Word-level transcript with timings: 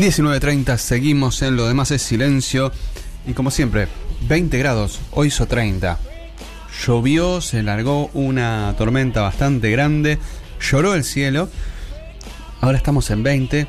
19.30, 0.00 0.78
seguimos 0.78 1.42
en 1.42 1.56
lo 1.56 1.68
demás 1.68 1.90
es 1.90 2.00
silencio. 2.00 2.72
Y 3.26 3.34
como 3.34 3.50
siempre, 3.50 3.86
20 4.28 4.56
grados, 4.56 4.98
hoy 5.10 5.28
hizo 5.28 5.44
30. 5.44 5.98
Llovió, 6.86 7.42
se 7.42 7.62
largó 7.62 8.06
una 8.14 8.74
tormenta 8.78 9.20
bastante 9.20 9.70
grande, 9.70 10.18
lloró 10.58 10.94
el 10.94 11.04
cielo. 11.04 11.50
Ahora 12.62 12.78
estamos 12.78 13.10
en 13.10 13.22
20. 13.22 13.66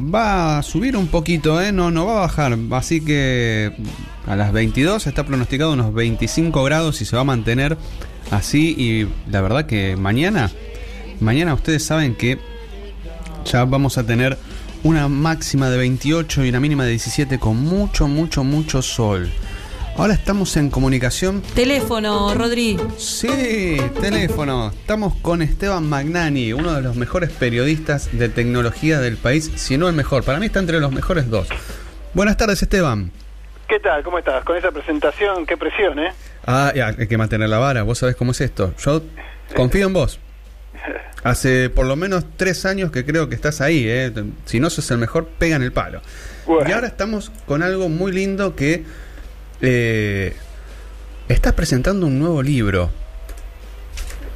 Va 0.00 0.56
a 0.56 0.62
subir 0.62 0.96
un 0.96 1.08
poquito, 1.08 1.60
¿eh? 1.60 1.72
no, 1.72 1.90
no 1.90 2.06
va 2.06 2.16
a 2.16 2.20
bajar. 2.20 2.56
Así 2.70 3.02
que 3.02 3.70
a 4.26 4.34
las 4.34 4.52
22 4.52 5.06
está 5.06 5.26
pronosticado 5.26 5.74
unos 5.74 5.92
25 5.92 6.64
grados 6.64 7.02
y 7.02 7.04
se 7.04 7.16
va 7.16 7.20
a 7.20 7.26
mantener 7.26 7.76
así. 8.30 8.74
Y 8.78 9.30
la 9.30 9.42
verdad 9.42 9.66
que 9.66 9.94
mañana, 9.96 10.50
mañana 11.20 11.52
ustedes 11.52 11.84
saben 11.84 12.14
que 12.14 12.38
ya 13.44 13.66
vamos 13.66 13.98
a 13.98 14.06
tener 14.06 14.38
una 14.82 15.08
máxima 15.08 15.70
de 15.70 15.78
28 15.78 16.44
y 16.44 16.48
una 16.48 16.60
mínima 16.60 16.84
de 16.84 16.90
17 16.90 17.38
con 17.38 17.56
mucho, 17.56 18.08
mucho, 18.08 18.44
mucho 18.44 18.82
sol. 18.82 19.30
Ahora 19.96 20.12
estamos 20.12 20.56
en 20.58 20.68
comunicación. 20.68 21.42
Teléfono, 21.54 22.34
Rodri. 22.34 22.78
Sí, 22.98 23.78
teléfono. 23.98 24.68
Estamos 24.68 25.14
con 25.22 25.40
Esteban 25.40 25.88
Magnani, 25.88 26.52
uno 26.52 26.74
de 26.74 26.82
los 26.82 26.96
mejores 26.96 27.30
periodistas 27.30 28.10
de 28.12 28.28
tecnología 28.28 29.00
del 29.00 29.16
país, 29.16 29.50
si 29.54 29.78
no 29.78 29.88
el 29.88 29.94
mejor. 29.94 30.22
Para 30.22 30.38
mí 30.38 30.46
está 30.46 30.58
entre 30.58 30.80
los 30.80 30.92
mejores 30.92 31.30
dos. 31.30 31.48
Buenas 32.12 32.36
tardes, 32.36 32.62
Esteban. 32.62 33.10
¿Qué 33.68 33.80
tal? 33.80 34.02
¿Cómo 34.02 34.18
estás? 34.18 34.44
Con 34.44 34.56
esa 34.56 34.70
presentación, 34.70 35.46
qué 35.46 35.56
presión, 35.56 35.98
¿eh? 35.98 36.12
Ah, 36.46 36.72
ya, 36.74 36.88
hay 36.88 37.08
que 37.08 37.16
mantener 37.16 37.48
la 37.48 37.58
vara. 37.58 37.82
Vos 37.82 37.98
sabés 37.98 38.16
cómo 38.16 38.32
es 38.32 38.40
esto. 38.42 38.74
Yo 38.78 39.02
confío 39.54 39.86
en 39.86 39.94
vos. 39.94 40.20
Hace 41.26 41.70
por 41.70 41.86
lo 41.86 41.96
menos 41.96 42.24
tres 42.36 42.64
años 42.66 42.92
que 42.92 43.04
creo 43.04 43.28
que 43.28 43.34
estás 43.34 43.60
ahí, 43.60 43.84
¿eh? 43.88 44.12
Si 44.44 44.60
no 44.60 44.70
sos 44.70 44.88
el 44.92 44.98
mejor, 44.98 45.26
pega 45.26 45.56
en 45.56 45.62
el 45.62 45.72
palo. 45.72 46.00
Y 46.46 46.70
ahora 46.70 46.86
estamos 46.86 47.32
con 47.46 47.64
algo 47.64 47.88
muy 47.88 48.12
lindo 48.12 48.54
que 48.54 48.84
eh, 49.60 50.36
estás 51.28 51.52
presentando 51.54 52.06
un 52.06 52.20
nuevo 52.20 52.44
libro. 52.44 52.90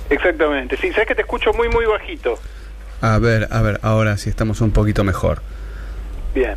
Exactamente. 0.08 0.76
Sí, 0.78 0.90
sabes 0.90 1.06
que 1.06 1.14
te 1.14 1.20
escucho 1.20 1.52
muy, 1.52 1.68
muy 1.68 1.84
bajito. 1.84 2.40
A 3.00 3.20
ver, 3.20 3.46
a 3.52 3.62
ver, 3.62 3.78
ahora 3.82 4.16
sí 4.16 4.28
estamos 4.28 4.60
un 4.60 4.72
poquito 4.72 5.04
mejor. 5.04 5.42
Bien. 6.34 6.56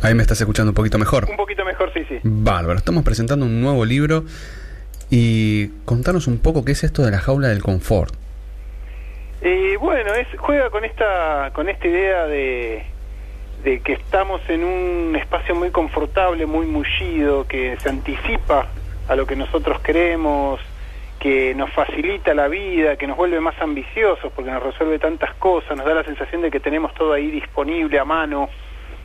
Ahí 0.00 0.14
me 0.14 0.22
estás 0.22 0.40
escuchando 0.40 0.70
un 0.70 0.74
poquito 0.74 0.96
mejor. 0.96 1.28
Un 1.28 1.36
poquito 1.36 1.66
mejor, 1.66 1.92
sí, 1.92 2.00
sí. 2.08 2.18
Bárbaro. 2.22 2.78
Estamos 2.78 3.04
presentando 3.04 3.44
un 3.44 3.60
nuevo 3.60 3.84
libro 3.84 4.24
y 5.10 5.66
contanos 5.84 6.28
un 6.28 6.38
poco 6.38 6.64
qué 6.64 6.72
es 6.72 6.82
esto 6.82 7.04
de 7.04 7.10
la 7.10 7.18
jaula 7.18 7.48
del 7.48 7.62
confort. 7.62 8.14
Y 9.42 9.76
bueno, 9.76 10.14
es, 10.14 10.26
juega 10.38 10.70
con 10.70 10.84
esta, 10.84 11.50
con 11.52 11.68
esta 11.68 11.86
idea 11.86 12.26
de, 12.26 12.84
de 13.62 13.80
que 13.80 13.94
estamos 13.94 14.40
en 14.48 14.64
un 14.64 15.16
espacio 15.16 15.54
muy 15.54 15.70
confortable, 15.70 16.46
muy 16.46 16.66
mullido, 16.66 17.46
que 17.46 17.76
se 17.78 17.88
anticipa 17.88 18.68
a 19.08 19.16
lo 19.16 19.26
que 19.26 19.36
nosotros 19.36 19.80
queremos, 19.80 20.60
que 21.18 21.54
nos 21.54 21.70
facilita 21.72 22.34
la 22.34 22.48
vida, 22.48 22.96
que 22.96 23.06
nos 23.06 23.16
vuelve 23.16 23.40
más 23.40 23.60
ambiciosos 23.60 24.32
porque 24.34 24.50
nos 24.50 24.62
resuelve 24.62 24.98
tantas 24.98 25.34
cosas, 25.34 25.76
nos 25.76 25.86
da 25.86 25.94
la 25.94 26.04
sensación 26.04 26.42
de 26.42 26.50
que 26.50 26.60
tenemos 26.60 26.94
todo 26.94 27.12
ahí 27.12 27.30
disponible 27.30 27.98
a 27.98 28.04
mano, 28.04 28.48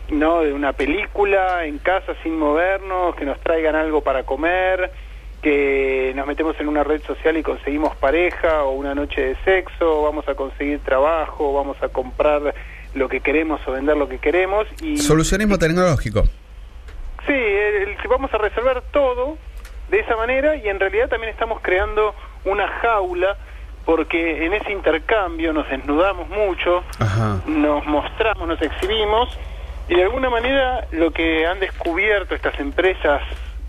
¿no? 0.09 0.41
De 0.41 0.53
una 0.53 0.73
película 0.73 1.65
en 1.65 1.79
casa 1.79 2.13
sin 2.23 2.37
movernos, 2.37 3.15
que 3.15 3.25
nos 3.25 3.39
traigan 3.39 3.75
algo 3.75 4.01
para 4.01 4.23
comer, 4.23 4.91
que 5.41 6.13
nos 6.15 6.27
metemos 6.27 6.59
en 6.59 6.67
una 6.67 6.83
red 6.83 7.01
social 7.03 7.35
y 7.37 7.43
conseguimos 7.43 7.95
pareja 7.95 8.63
o 8.63 8.71
una 8.71 8.93
noche 8.93 9.21
de 9.21 9.35
sexo, 9.43 10.03
vamos 10.03 10.27
a 10.27 10.35
conseguir 10.35 10.79
trabajo, 10.79 11.53
vamos 11.53 11.77
a 11.81 11.89
comprar 11.89 12.53
lo 12.93 13.09
que 13.09 13.21
queremos 13.21 13.59
o 13.67 13.71
vender 13.71 13.97
lo 13.97 14.07
que 14.07 14.19
queremos. 14.19 14.67
Y, 14.81 14.97
Solucionismo 14.97 15.57
tecnológico. 15.57 16.23
Sí, 17.25 17.33
vamos 18.09 18.33
a 18.33 18.37
resolver 18.37 18.81
todo 18.91 19.37
de 19.89 19.99
esa 19.99 20.15
manera 20.15 20.55
y 20.55 20.67
en 20.67 20.79
realidad 20.79 21.09
también 21.09 21.31
estamos 21.31 21.59
creando 21.61 22.15
una 22.45 22.67
jaula 22.67 23.37
porque 23.85 24.45
en 24.45 24.53
ese 24.53 24.71
intercambio 24.71 25.53
nos 25.53 25.67
desnudamos 25.69 26.29
mucho, 26.29 26.83
nos 27.47 27.85
mostramos, 27.85 28.47
nos 28.47 28.61
exhibimos 28.61 29.37
y 29.89 29.95
de 29.95 30.03
alguna 30.03 30.29
manera 30.29 30.87
lo 30.91 31.11
que 31.11 31.45
han 31.45 31.59
descubierto 31.59 32.35
estas 32.35 32.59
empresas 32.59 33.21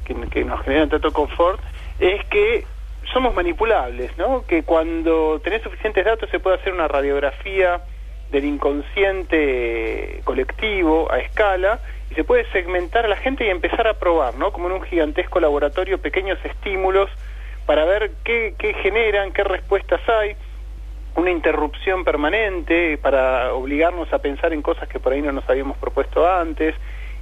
que, 0.04 0.44
nos 0.44 0.62
generan 0.62 0.88
tanto 0.88 1.12
confort, 1.12 1.60
es 1.98 2.24
que 2.26 2.64
somos 3.12 3.34
manipulables, 3.34 4.16
¿no? 4.16 4.44
Que 4.46 4.62
cuando 4.62 5.40
tenés 5.40 5.62
suficientes 5.62 6.04
datos 6.04 6.30
se 6.30 6.40
puede 6.40 6.56
hacer 6.56 6.72
una 6.72 6.88
radiografía 6.88 7.82
del 8.30 8.44
inconsciente 8.44 10.20
colectivo 10.24 11.10
a 11.12 11.18
escala 11.18 11.80
y 12.10 12.14
se 12.14 12.24
puede 12.24 12.50
segmentar 12.52 13.04
a 13.04 13.08
la 13.08 13.16
gente 13.16 13.44
y 13.44 13.50
empezar 13.50 13.86
a 13.86 13.94
probar, 13.94 14.34
¿no? 14.36 14.52
Como 14.52 14.68
en 14.68 14.74
un 14.74 14.82
gigantesco 14.82 15.40
laboratorio, 15.40 15.98
pequeños 15.98 16.38
estímulos 16.44 17.10
para 17.66 17.84
ver 17.84 18.12
qué, 18.24 18.54
qué 18.58 18.74
generan, 18.74 19.32
qué 19.32 19.44
respuestas 19.44 20.00
hay, 20.08 20.36
una 21.14 21.30
interrupción 21.30 22.04
permanente 22.04 22.96
para 22.98 23.52
obligarnos 23.52 24.12
a 24.12 24.18
pensar 24.18 24.52
en 24.52 24.62
cosas 24.62 24.88
que 24.88 24.98
por 24.98 25.12
ahí 25.12 25.20
no 25.20 25.32
nos 25.32 25.48
habíamos 25.48 25.76
propuesto 25.76 26.28
antes, 26.28 26.74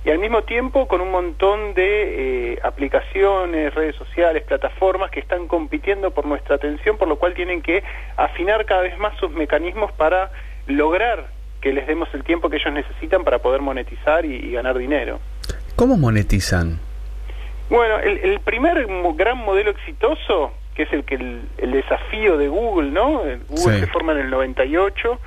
y 0.04 0.10
al 0.10 0.18
mismo 0.18 0.42
tiempo 0.42 0.88
con 0.88 1.00
un 1.00 1.10
montón 1.10 1.74
de 1.74 2.52
eh, 2.52 2.58
aplicaciones, 2.62 3.74
redes 3.74 3.96
sociales, 3.96 4.42
plataformas 4.44 5.10
que 5.10 5.20
están 5.20 5.46
compitiendo 5.46 6.10
por 6.10 6.24
nuestra 6.24 6.56
atención, 6.56 6.96
por 6.96 7.06
lo 7.06 7.16
cual 7.16 7.34
tienen 7.34 7.60
que 7.60 7.82
afinar 8.16 8.64
cada 8.64 8.82
vez 8.82 8.98
más 8.98 9.16
sus 9.18 9.30
mecanismos 9.32 9.92
para 9.92 10.30
lograr 10.66 11.28
que 11.60 11.72
les 11.72 11.86
demos 11.86 12.08
el 12.14 12.24
tiempo 12.24 12.48
que 12.48 12.56
ellos 12.56 12.72
necesitan 12.72 13.24
para 13.24 13.40
poder 13.40 13.60
monetizar 13.60 14.24
y, 14.24 14.52
ganar 14.52 14.78
dinero. 14.78 15.20
¿Cómo 15.76 15.98
monetizan? 15.98 16.80
Bueno, 17.68 17.98
el, 17.98 18.40
primer 18.40 18.86
gran 19.14 19.38
modelo 19.38 19.70
exitoso, 19.70 20.52
que 20.74 20.84
es 20.84 20.92
el 20.92 21.04
que 21.04 21.16
el, 21.16 21.70
desafío 21.70 22.38
de 22.38 22.48
Google, 22.48 22.90
¿no? 22.90 23.22
Google 23.48 23.80
se 23.80 23.86
forma 23.86 24.12
en 24.12 24.18
el 24.18 24.30
98 24.30 25.20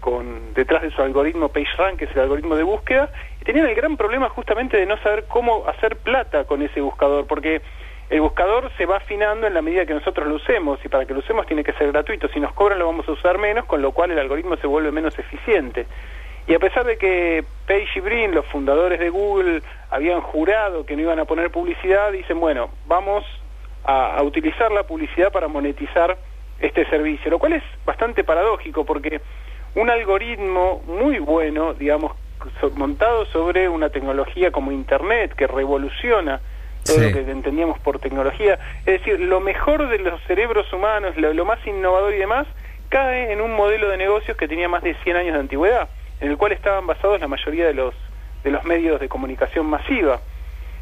con 0.00 0.54
detrás 0.54 0.82
de 0.82 0.90
su 0.90 1.02
algoritmo 1.02 1.48
PageRank, 1.48 1.98
que 1.98 2.06
es 2.06 2.10
el 2.12 2.20
algoritmo 2.20 2.56
de 2.56 2.62
búsqueda, 2.62 3.10
y 3.40 3.44
tenían 3.44 3.66
el 3.66 3.74
gran 3.74 3.96
problema 3.96 4.28
justamente 4.28 4.76
de 4.76 4.86
no 4.86 4.98
saber 4.98 5.24
cómo 5.26 5.66
hacer 5.66 5.96
plata 5.96 6.44
con 6.44 6.62
ese 6.62 6.80
buscador, 6.80 7.26
porque 7.26 7.62
el 8.10 8.20
buscador 8.20 8.70
se 8.76 8.86
va 8.86 8.96
afinando 8.96 9.46
en 9.46 9.54
la 9.54 9.62
medida 9.62 9.86
que 9.86 9.94
nosotros 9.94 10.26
lo 10.26 10.34
usemos, 10.34 10.78
y 10.84 10.88
para 10.88 11.06
que 11.06 11.14
lo 11.14 11.20
usemos 11.20 11.46
tiene 11.46 11.64
que 11.64 11.72
ser 11.74 11.90
gratuito, 11.92 12.28
si 12.28 12.40
nos 12.40 12.52
cobran 12.52 12.78
lo 12.78 12.86
vamos 12.86 13.08
a 13.08 13.12
usar 13.12 13.38
menos, 13.38 13.64
con 13.64 13.80
lo 13.80 13.92
cual 13.92 14.10
el 14.10 14.18
algoritmo 14.18 14.56
se 14.56 14.66
vuelve 14.66 14.90
menos 14.90 15.18
eficiente. 15.18 15.86
Y 16.46 16.54
a 16.54 16.58
pesar 16.58 16.84
de 16.84 16.98
que 16.98 17.44
Page 17.66 17.90
y 17.96 18.00
Brin, 18.00 18.34
los 18.34 18.44
fundadores 18.46 18.98
de 18.98 19.08
Google, 19.08 19.62
habían 19.90 20.20
jurado 20.20 20.84
que 20.84 20.96
no 20.96 21.02
iban 21.02 21.20
a 21.20 21.24
poner 21.24 21.50
publicidad, 21.50 22.12
dicen, 22.12 22.40
bueno, 22.40 22.70
vamos 22.86 23.24
a, 23.84 24.16
a 24.16 24.22
utilizar 24.22 24.72
la 24.72 24.82
publicidad 24.82 25.32
para 25.32 25.48
monetizar 25.48 26.18
este 26.58 26.84
servicio, 26.90 27.30
lo 27.30 27.38
cual 27.38 27.54
es 27.54 27.62
bastante 27.86 28.24
paradójico 28.24 28.84
porque 28.84 29.20
un 29.76 29.88
algoritmo 29.88 30.82
muy 30.86 31.18
bueno, 31.20 31.74
digamos, 31.74 32.12
montado 32.74 33.26
sobre 33.26 33.68
una 33.68 33.90
tecnología 33.90 34.50
como 34.50 34.72
Internet 34.72 35.34
que 35.34 35.46
revoluciona 35.46 36.40
todo 36.84 36.98
lo 36.98 37.12
que 37.12 37.30
entendíamos 37.30 37.78
por 37.80 37.98
tecnología. 37.98 38.58
Es 38.80 39.00
decir, 39.00 39.20
lo 39.20 39.40
mejor 39.40 39.88
de 39.88 39.98
los 39.98 40.20
cerebros 40.22 40.72
humanos, 40.72 41.16
lo, 41.16 41.44
más 41.44 41.64
innovador 41.66 42.14
y 42.14 42.18
demás, 42.18 42.46
cae 42.88 43.32
en 43.32 43.40
un 43.40 43.52
modelo 43.52 43.88
de 43.88 43.96
negocios 43.96 44.36
que 44.36 44.48
tenía 44.48 44.68
más 44.68 44.82
de 44.82 44.94
100 44.94 45.16
años 45.16 45.34
de 45.34 45.40
antigüedad, 45.40 45.88
en 46.20 46.30
el 46.30 46.36
cual 46.36 46.52
estaban 46.52 46.86
basados 46.86 47.20
la 47.20 47.28
mayoría 47.28 47.66
de 47.66 47.74
los, 47.74 47.94
de 48.42 48.50
los 48.50 48.64
medios 48.64 49.00
de 49.00 49.08
comunicación 49.08 49.66
masiva. 49.66 50.20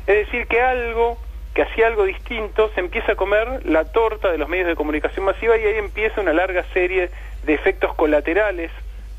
Es 0.07 0.27
decir, 0.27 0.47
que 0.47 0.61
algo 0.61 1.19
que 1.55 1.63
hacía 1.63 1.89
algo 1.89 2.05
distinto 2.05 2.71
se 2.75 2.81
empieza 2.81 3.13
a 3.13 3.17
comer 3.17 3.67
la 3.67 3.85
torta 3.85 4.31
de 4.31 4.39
los 4.39 4.49
medios 4.49 4.69
de 4.69 4.77
comunicación 4.77 5.25
masiva 5.25 5.57
y 5.57 5.65
ahí 5.65 5.77
empieza 5.77 6.21
una 6.21 6.33
larga 6.33 6.65
serie 6.73 7.11
de 7.45 7.55
efectos 7.55 7.95
colaterales 7.95 8.71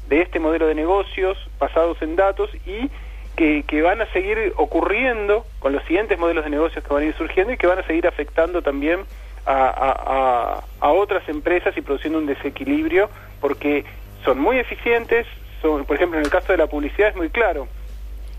de 0.09 0.21
este 0.21 0.39
modelo 0.39 0.67
de 0.67 0.75
negocios 0.75 1.38
basados 1.59 2.01
en 2.01 2.15
datos 2.15 2.50
y 2.65 2.89
que, 3.35 3.81
van 3.81 4.01
a 4.01 4.06
seguir 4.07 4.51
ocurriendo 4.57 5.45
con 5.59 5.71
los 5.71 5.81
siguientes 5.83 6.19
modelos 6.19 6.44
de 6.44 6.50
negocios 6.50 6.83
que 6.83 6.94
van 6.94 7.03
a 7.03 7.06
ir 7.06 7.15
surgiendo 7.15 7.53
y 7.53 7.57
que 7.57 7.67
van 7.67 7.79
a 7.79 7.83
seguir 7.83 8.06
afectando 8.06 8.61
también 8.61 9.06
a, 9.45 10.61
a, 10.81 10.91
otras 10.91 11.27
empresas 11.29 11.75
y 11.77 11.81
produciendo 11.81 12.19
un 12.19 12.25
desequilibrio 12.25 13.09
porque 13.39 13.85
son 14.25 14.39
muy 14.39 14.59
eficientes, 14.59 15.25
son, 15.61 15.85
por 15.85 15.95
ejemplo 15.95 16.19
en 16.19 16.25
el 16.25 16.31
caso 16.31 16.51
de 16.51 16.57
la 16.57 16.67
publicidad 16.67 17.09
es 17.09 17.15
muy 17.15 17.29
claro, 17.29 17.69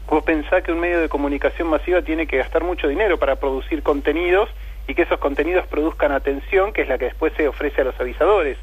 vos 0.07 0.23
pensás 0.23 0.63
que 0.63 0.73
un 0.73 0.81
medio 0.81 1.01
de 1.01 1.09
comunicación 1.09 1.69
masiva 1.69 2.03
tiene 2.03 2.27
que 2.27 2.37
gastar 2.37 2.63
mucho 2.63 2.87
dinero 2.87 3.19
para 3.19 3.37
producir 3.37 3.83
contenidos 3.83 4.51
y 4.87 4.95
que 4.95 5.03
esos 5.03 5.19
contenidos 5.19 5.67
produzcan 5.69 6.13
atención, 6.13 6.73
que 6.73 6.83
es 6.83 6.89
la 6.89 6.99
que 6.99 7.07
después 7.07 7.33
se 7.37 7.49
ofrece 7.49 7.81
a 7.81 7.85
los 7.85 7.99
avisadores. 7.99 8.59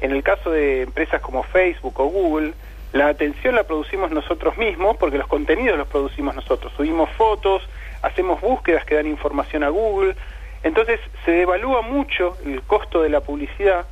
En 0.00 0.12
el 0.12 0.22
caso 0.22 0.50
de 0.50 0.82
empresas 0.82 1.20
como 1.20 1.42
Facebook 1.42 1.98
o 2.00 2.06
Google, 2.06 2.52
la 2.92 3.08
atención 3.08 3.54
la 3.54 3.64
producimos 3.64 4.10
nosotros 4.10 4.56
mismos 4.56 4.96
porque 4.96 5.18
los 5.18 5.26
contenidos 5.26 5.78
los 5.78 5.88
producimos 5.88 6.34
nosotros. 6.34 6.72
Subimos 6.76 7.10
fotos, 7.10 7.62
hacemos 8.02 8.40
búsquedas 8.40 8.84
que 8.84 8.94
dan 8.94 9.06
información 9.06 9.64
a 9.64 9.68
Google. 9.68 10.14
Entonces 10.62 11.00
se 11.24 11.32
devalúa 11.32 11.82
mucho 11.82 12.36
el 12.44 12.62
costo 12.62 13.02
de 13.02 13.10
la 13.10 13.20
publicidad, 13.20 13.86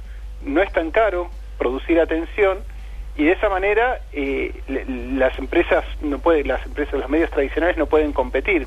no 0.45 0.63
es 0.63 0.73
tan 0.73 0.91
caro 0.91 1.31
producir 1.59 2.01
atención 2.01 2.59
y 3.17 3.25
de 3.25 3.33
esa 3.33 3.49
manera 3.49 4.01
eh, 4.13 4.53
las 5.17 5.39
empresas 5.39 5.85
no 6.01 6.19
pueden, 6.19 6.49
las 6.49 6.65
empresas, 6.67 6.95
los 6.95 7.09
medios 7.09 7.31
tradicionales 7.31 7.77
no 7.77 7.87
pueden 7.87 8.13
competir. 8.13 8.67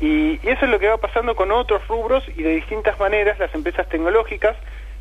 Y, 0.00 0.40
eso 0.48 0.64
es 0.64 0.70
lo 0.70 0.78
que 0.78 0.88
va 0.88 0.96
pasando 0.96 1.36
con 1.36 1.52
otros 1.52 1.86
rubros 1.86 2.24
y 2.34 2.42
de 2.42 2.54
distintas 2.54 2.98
maneras 2.98 3.38
las 3.38 3.54
empresas 3.54 3.88
tecnológicas 3.88 4.56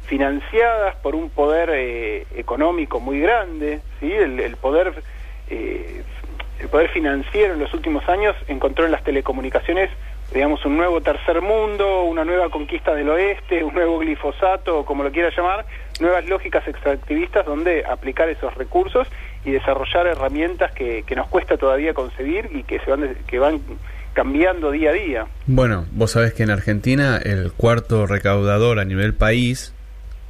financiadas 0.09 0.95
por 0.97 1.15
un 1.15 1.29
poder 1.29 1.69
eh, 1.71 2.25
económico 2.35 2.99
muy 2.99 3.19
grande, 3.21 3.79
¿sí? 3.99 4.11
el, 4.11 4.57
poder 4.57 5.03
eh, 5.49 6.03
el 6.59 6.67
poder 6.67 6.89
financiero 6.89 7.53
en 7.53 7.59
los 7.59 7.73
últimos 7.73 8.07
años 8.09 8.35
encontró 8.47 8.85
en 8.85 8.91
las 8.91 9.03
telecomunicaciones 9.03 9.89
digamos, 10.33 10.63
un 10.65 10.77
nuevo 10.77 11.01
tercer 11.01 11.41
mundo, 11.41 12.03
una 12.03 12.23
nueva 12.23 12.49
conquista 12.49 12.93
del 12.93 13.09
oeste, 13.09 13.63
un 13.63 13.73
nuevo 13.73 13.97
glifosato, 13.97 14.85
como 14.85 15.03
lo 15.03 15.11
quiera 15.11 15.31
llamar, 15.35 15.65
nuevas 15.99 16.25
lógicas 16.27 16.67
extractivistas 16.67 17.45
donde 17.45 17.83
aplicar 17.83 18.29
esos 18.29 18.53
recursos 18.55 19.07
y 19.43 19.51
desarrollar 19.51 20.05
herramientas 20.05 20.71
que, 20.73 21.03
que 21.03 21.15
nos 21.15 21.27
cuesta 21.29 21.57
todavía 21.57 21.93
concebir 21.93 22.49
y 22.53 22.63
que, 22.63 22.79
se 22.79 22.91
van, 22.91 23.15
que 23.25 23.39
van 23.39 23.59
cambiando 24.13 24.69
día 24.69 24.91
a 24.91 24.93
día. 24.93 25.27
Bueno, 25.47 25.85
vos 25.91 26.11
sabés 26.11 26.33
que 26.33 26.43
en 26.43 26.51
Argentina 26.51 27.17
el 27.17 27.51
cuarto 27.51 28.05
recaudador 28.05 28.79
a 28.79 28.85
nivel 28.85 29.15
país 29.15 29.73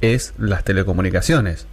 es 0.00 0.34
las 0.38 0.64
telecomunicaciones. 0.64 1.66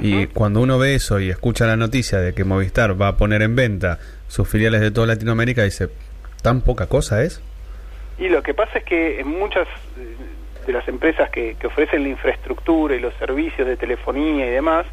Y 0.00 0.28
cuando 0.28 0.60
uno 0.60 0.78
ve 0.78 0.94
eso 0.94 1.18
y 1.18 1.28
escucha 1.30 1.66
la 1.66 1.76
noticia 1.76 2.20
de 2.20 2.32
que 2.32 2.44
Movistar 2.44 3.00
va 3.00 3.08
a 3.08 3.16
poner 3.16 3.42
en 3.42 3.56
venta 3.56 3.98
sus 4.28 4.48
filiales 4.48 4.80
de 4.80 4.92
toda 4.92 5.08
Latinoamérica, 5.08 5.64
dice, 5.64 5.88
¿tan 6.40 6.60
poca 6.60 6.86
cosa 6.86 7.22
es? 7.24 7.42
Y 8.18 8.28
lo 8.28 8.42
que 8.42 8.54
pasa 8.54 8.78
es 8.78 8.84
que 8.84 9.20
en 9.20 9.28
muchas 9.28 9.66
eh, 9.98 10.16
de 10.66 10.72
las 10.72 10.86
empresas 10.86 11.30
que, 11.30 11.56
ofrecen 11.64 12.02
la 12.02 12.10
infraestructura 12.10 12.94
y 12.94 13.00
los 13.00 13.14
servicios 13.14 13.66
de 13.66 13.76
telefonía 13.76 14.46
y 14.46 14.50
demás, 14.50 14.86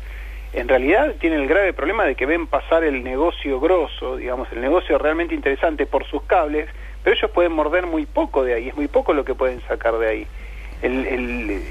en 0.54 0.68
realidad 0.68 1.14
tienen 1.20 1.42
el 1.42 1.48
grave 1.48 1.74
problema 1.74 2.06
de 2.06 2.16
que 2.16 2.26
ven 2.26 2.48
pasar 2.48 2.84
el 2.84 3.04
negocio 3.04 3.60
grosso, 3.60 4.16
digamos, 4.18 4.48
el 4.54 4.62
negocio 4.62 4.98
realmente 4.98 5.36
interesante 5.36 5.86
por 5.86 6.06
sus 6.06 6.24
cables, 6.24 6.70
pero 7.04 7.16
ellos 7.16 7.30
pueden 7.32 7.52
morder 7.52 7.86
muy 7.86 8.06
poco 8.06 8.44
de 8.44 8.54
ahí, 8.54 8.70
es 8.70 8.76
muy 8.76 8.88
poco 8.88 9.14
lo 9.14 9.26
que 9.26 9.36
pueden 9.36 9.62
sacar 9.68 9.98
de 9.98 10.08
ahí. 10.08 10.28
El, 10.82 11.62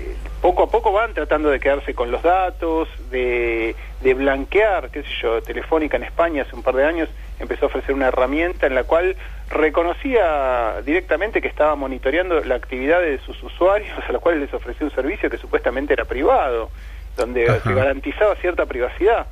poco 0.40 0.64
a 0.64 0.70
poco 0.70 0.92
van 0.92 1.14
tratando 1.14 1.48
de 1.50 1.58
quedarse 1.58 1.94
con 1.94 2.10
los 2.10 2.22
datos, 2.22 2.88
de, 3.10 3.74
de 4.02 4.14
blanquear, 4.14 4.90
qué 4.90 5.02
sé 5.02 5.08
yo, 5.22 5.42
Telefónica 5.42 5.96
en 5.96 6.02
España 6.02 6.42
hace 6.42 6.54
un 6.54 6.62
par 6.62 6.74
de 6.74 6.84
años 6.84 7.08
empezó 7.40 7.66
a 7.66 7.68
ofrecer 7.68 7.94
una 7.94 8.08
herramienta 8.08 8.66
en 8.66 8.74
la 8.74 8.84
cual 8.84 9.16
reconocía 9.50 10.80
directamente 10.84 11.40
que 11.40 11.48
estaba 11.48 11.74
monitoreando 11.76 12.42
la 12.44 12.56
actividad 12.56 13.00
de 13.00 13.18
sus 13.20 13.42
usuarios, 13.42 13.90
a 14.06 14.12
los 14.12 14.20
cuales 14.20 14.42
les 14.42 14.54
ofrecía 14.54 14.86
un 14.86 14.94
servicio 14.94 15.30
que 15.30 15.38
supuestamente 15.38 15.92
era 15.92 16.04
privado, 16.04 16.70
donde 17.16 17.46
se 17.60 17.74
garantizaba 17.74 18.34
cierta 18.36 18.66
privacidad. 18.66 19.26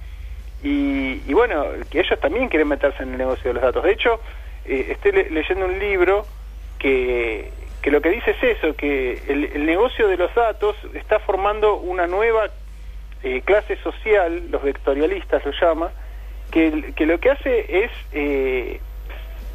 Y, 0.63 1.33
bueno, 1.33 1.67
que 1.91 2.01
ellos 2.01 2.19
también 2.21 2.49
quieren 2.49 2.69
meterse 2.69 3.03
en 3.03 3.13
el 3.13 3.19
negocio 3.19 3.51
de 3.51 3.55
los 3.55 3.63
datos. 3.63 3.83
De 3.83 3.93
hecho, 3.93 4.21
eh, 4.65 4.89
estoy 4.91 5.13
leyendo 5.13 5.67
un 5.67 5.79
libro 5.79 6.25
que, 6.79 7.51
que 7.83 7.91
lo 7.91 8.01
que 8.01 8.11
dice 8.11 8.31
es 8.31 8.59
eso, 8.59 8.75
que 8.77 9.21
el, 9.29 9.67
negocio 9.67 10.09
de 10.09 10.17
los 10.17 10.33
datos 10.35 10.77
está 10.95 11.19
formando 11.19 11.77
una 11.77 12.07
nueva 12.07 12.47
eh, 13.23 13.43
clase 13.45 13.77
social, 13.83 14.51
los 14.51 14.63
vectorialistas 14.63 15.45
lo 15.45 15.53
llama, 15.53 15.91
que, 16.51 16.95
lo 17.07 17.19
que 17.19 17.31
hace 17.31 17.85
es 17.85 17.91
eh, 18.13 18.81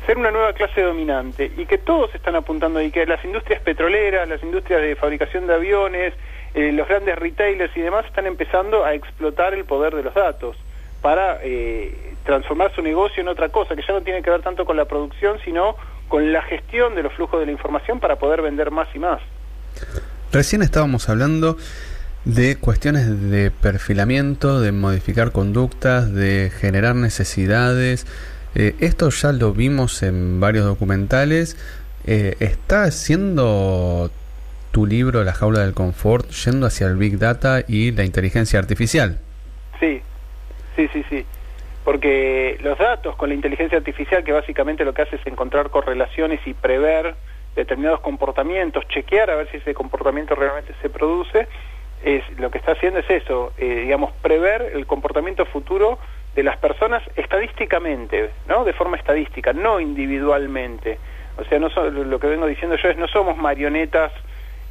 ser 0.06 0.18
una 0.18 0.32
nueva 0.32 0.54
clase 0.54 0.82
dominante 0.82 1.52
y 1.56 1.66
que 1.66 1.78
todos 1.78 2.14
están 2.16 2.36
apuntando 2.36 2.80
ahí, 2.80 2.92
que 2.92 3.06
las 3.06 3.24
industrias 3.24 3.62
petroleras, 3.62 4.28
las 4.28 4.44
industrias 4.44 4.82
de 4.82 4.96
fabricación 4.96 5.48
de 5.48 5.54
aviones, 5.54 6.14
eh, 6.54 6.72
los 6.72 6.88
grandes 6.88 7.18
retailers 7.18 7.76
y 7.78 7.82
demás 7.82 8.06
están 8.06 8.26
empezando 8.26 8.84
a 8.84 8.94
explotar 8.94 9.54
el 9.54 9.64
poder 9.66 9.96
de 9.96 10.04
los 10.04 10.14
datos 10.14 10.58
para 11.02 11.40
eh, 11.44 12.16
transformar 12.26 12.74
su 12.74 12.82
negocio 12.82 13.22
en 13.22 13.28
otra 13.28 13.50
cosa, 13.50 13.76
que 13.76 13.84
ya 13.84 13.94
no 13.94 14.02
tiene 14.02 14.22
que 14.22 14.30
ver 14.30 14.42
tanto 14.42 14.66
con 14.66 14.76
la 14.76 14.86
producción, 14.86 15.40
sino 15.46 15.76
con 16.08 16.32
la 16.32 16.42
gestión 16.44 16.96
de 16.96 17.04
los 17.04 17.14
flujos 17.14 17.40
de 17.40 17.46
la 17.46 17.52
información 17.52 18.00
para 18.00 18.18
poder 18.18 18.42
vender 18.42 18.72
más 18.72 18.88
y 18.94 19.00
más. 19.00 19.22
Recién 20.32 20.62
estábamos 20.62 21.10
hablando 21.10 21.58
de 22.26 22.58
cuestiones 22.58 23.30
de 23.30 23.52
perfilamiento, 23.52 24.60
de 24.60 24.72
modificar 24.72 25.32
conductas, 25.32 26.14
de 26.14 26.52
generar 26.60 26.96
necesidades, 26.96 28.06
eh, 28.60 28.76
esto 28.80 29.10
ya 29.10 29.32
lo 29.34 29.54
vimos 29.54 30.02
en 30.02 30.40
varios 30.40 30.66
documentales. 30.66 31.56
Eh, 32.06 32.36
¿Está 32.40 32.90
siendo 32.90 34.10
tu 34.72 34.88
libro 34.88 35.24
La 35.24 35.34
jaula 35.34 35.60
del 35.60 35.76
confort 35.76 36.30
yendo 36.32 36.66
hacia 36.66 36.88
el 36.88 36.96
Big 36.96 37.20
Data 37.20 37.64
y 37.68 37.92
la 37.92 38.04
inteligencia 38.04 38.58
artificial? 38.58 39.20
Sí, 39.80 40.02
sí, 40.76 40.88
sí, 40.92 41.04
sí. 41.08 41.26
Porque 41.88 42.58
los 42.64 42.78
datos 42.78 43.16
con 43.16 43.30
la 43.30 43.36
inteligencia 43.36 43.78
artificial, 43.78 44.22
que 44.22 44.34
básicamente 44.34 44.84
lo 44.84 44.94
que 44.94 45.04
hace 45.04 45.16
es 45.16 45.26
encontrar 45.26 45.70
correlaciones 45.70 46.46
y 46.46 46.54
prever 46.54 47.16
determinados 47.56 48.02
comportamientos, 48.02 48.86
chequear 48.90 49.30
a 49.30 49.38
ver 49.38 49.50
si 49.52 49.56
ese 49.56 49.74
comportamiento 49.74 50.36
realmente 50.36 50.74
se 50.82 50.90
produce, 50.90 51.48
es 52.04 52.24
lo 52.40 52.52
que 52.52 52.58
está 52.58 52.74
haciendo 52.74 53.00
es 53.00 53.10
eso, 53.10 53.54
eh, 53.58 53.84
digamos, 53.84 54.12
prever 54.22 54.74
el 54.74 54.86
comportamiento 54.86 55.46
futuro 55.46 55.98
de 56.36 56.44
las 56.44 56.58
personas 56.58 57.04
estadísticamente, 57.16 58.32
¿no? 58.50 58.66
De 58.66 58.74
forma 58.74 58.98
estadística, 58.98 59.54
no 59.54 59.80
individualmente. 59.80 61.00
O 61.38 61.46
sea, 61.46 61.58
no 61.58 61.70
lo 61.70 62.20
que 62.20 62.28
vengo 62.28 62.48
diciendo 62.48 62.76
yo 62.76 62.90
es 62.90 62.98
no 62.98 63.08
somos 63.08 63.38
marionetas 63.38 64.12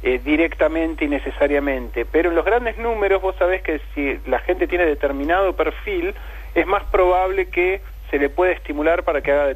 eh, 0.03 0.21
directamente 0.23 1.05
y 1.05 1.07
necesariamente, 1.07 2.05
pero 2.05 2.29
en 2.29 2.35
los 2.35 2.45
grandes 2.45 2.77
números 2.77 3.23
vos 3.23 3.35
sabés 3.39 3.63
que 3.63 3.81
si 3.95 4.19
la 4.29 4.37
gente 4.37 4.67
tiene 4.67 4.85
determinado 4.85 5.53
perfil, 5.53 6.13
es 6.57 6.67
más 6.67 6.83
probable 6.85 7.49
que 7.49 7.81
se 8.09 8.19
le 8.19 8.29
pueda 8.29 8.51
estimular 8.51 9.03
para 9.03 9.21
que 9.21 9.31
haga 9.31 9.55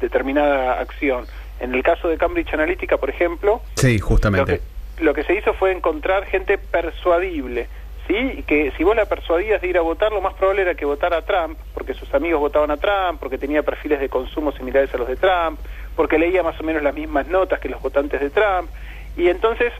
determinada 0.00 0.80
acción. 0.80 1.26
En 1.58 1.74
el 1.74 1.82
caso 1.82 2.08
de 2.08 2.16
Cambridge 2.16 2.52
Analytica, 2.54 2.96
por 2.96 3.10
ejemplo, 3.10 3.60
sí, 3.74 3.98
justamente. 3.98 4.60
lo 5.00 5.14
que 5.14 5.24
se 5.24 5.34
hizo 5.34 5.52
fue 5.54 5.72
encontrar 5.72 6.26
gente 6.26 6.58
persuadible 6.58 7.66
¿sí? 8.06 8.44
que 8.46 8.72
si 8.76 8.84
vos 8.84 8.94
la 8.94 9.06
persuadías 9.06 9.60
de 9.60 9.68
ir 9.68 9.78
a 9.78 9.80
votar, 9.80 10.12
lo 10.12 10.20
más 10.20 10.34
probable 10.34 10.62
era 10.62 10.74
que 10.74 10.84
votara 10.84 11.18
a 11.18 11.22
Trump, 11.22 11.58
porque 11.74 11.94
sus 11.94 12.12
amigos 12.14 12.40
votaban 12.40 12.70
a 12.70 12.76
Trump, 12.76 13.18
porque 13.20 13.38
tenía 13.38 13.62
perfiles 13.62 14.00
de 14.00 14.08
consumo 14.08 14.52
similares 14.52 14.92
a 14.94 14.98
los 14.98 15.08
de 15.08 15.16
Trump, 15.16 15.58
porque 15.94 16.18
leía 16.18 16.42
más 16.42 16.58
o 16.60 16.62
menos 16.62 16.82
las 16.82 16.94
mismas 16.94 17.26
notas 17.26 17.60
que 17.60 17.68
los 17.68 17.80
votantes 17.82 18.20
de 18.20 18.30
Trump, 18.30 18.70
y 19.16 19.28
entonces 19.28 19.72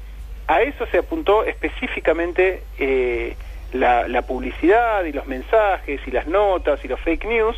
a 0.49 0.63
eso 0.63 0.87
se 0.87 0.99
apuntó 0.99 1.45
específicamente 1.45 2.63
eh, 2.79 3.37
la, 3.73 4.09
la 4.09 4.23
publicidad 4.23 5.05
y 5.05 5.13
los 5.13 5.27
mensajes 5.27 6.01
y 6.07 6.11
las 6.11 6.27
notas 6.27 6.85
y 6.85 6.89
los 6.89 7.01
fake 7.01 7.27
news, 7.27 7.57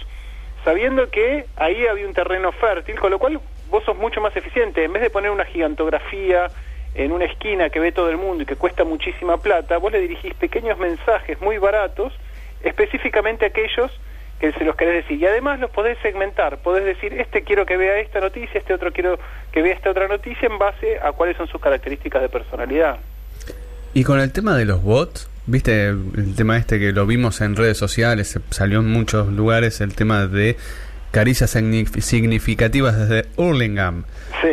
sabiendo 0.65 1.11
que 1.11 1.47
ahí 1.57 1.87
había 1.87 2.07
un 2.07 2.15
terreno 2.15 2.53
fértil, 2.53 2.99
con 2.99 3.11
lo 3.11 3.19
cual 3.19 3.41
vos 3.71 3.85
sos 3.85 3.97
mucho 3.97 4.21
más 4.21 4.35
eficiente, 4.37 4.85
en 4.85 4.93
vez 4.93 5.03
de 5.03 5.11
poner 5.11 5.31
una 5.31 5.45
gigantografía, 5.45 6.49
en 6.95 7.13
una 7.13 7.27
esquina 7.27 7.71
que 7.71 7.81
ve 7.81 7.93
todo 7.93 8.11
el 8.11 8.17
mundo 8.17 8.43
y 8.43 8.47
que 8.47 8.57
cuesta 8.57 8.85
muchísima 8.85 9.37
plata, 9.39 9.79
vos 9.79 9.93
le 9.93 10.01
dirigís 10.01 10.35
pequeños 10.35 10.79
mensajes 10.79 11.41
muy 11.41 11.59
baratos, 11.59 12.13
específicamente 12.63 13.47
aquellos 13.47 13.91
que 14.41 14.53
se 14.53 14.65
los 14.65 14.77
querés 14.77 15.05
decir. 15.05 15.21
Y 15.21 15.27
además 15.27 15.61
los 15.61 15.71
podés 15.71 15.99
segmentar, 16.01 16.59
podés 16.59 16.85
decir, 16.85 17.13
este 17.21 17.43
quiero 17.43 17.67
que 17.67 17.77
vea 17.77 17.99
esta 17.99 18.21
noticia, 18.21 18.59
este 18.59 18.73
otro 18.73 18.93
quiero 18.93 19.19
que 19.53 19.63
vea 19.63 19.75
esta 19.75 19.91
otra 19.91 20.09
noticia 20.09 20.47
en 20.47 20.59
base 20.59 20.99
a 21.01 21.13
cuáles 21.13 21.37
son 21.37 21.49
sus 21.49 21.61
características 21.61 22.23
de 22.23 22.29
personalidad. 22.29 22.99
Y 23.95 24.05
con 24.05 24.21
el 24.21 24.33
tema 24.33 24.57
de 24.57 24.65
los 24.65 24.83
bots, 24.83 25.29
viste 25.49 25.89
el 25.89 26.35
tema 26.37 26.57
este 26.57 26.79
que 26.79 26.93
lo 26.93 27.07
vimos 27.07 27.41
en 27.41 27.57
redes 27.57 27.79
sociales, 27.79 28.39
salió 28.51 28.81
en 28.81 28.87
muchos 28.87 29.33
lugares 29.33 29.81
el 29.81 29.95
tema 29.95 30.27
de 30.27 30.57
caricias 31.11 31.51
significativas 31.51 32.97
desde 32.97 33.29
Hurlingham. 33.37 34.05
Sí. 34.43 34.49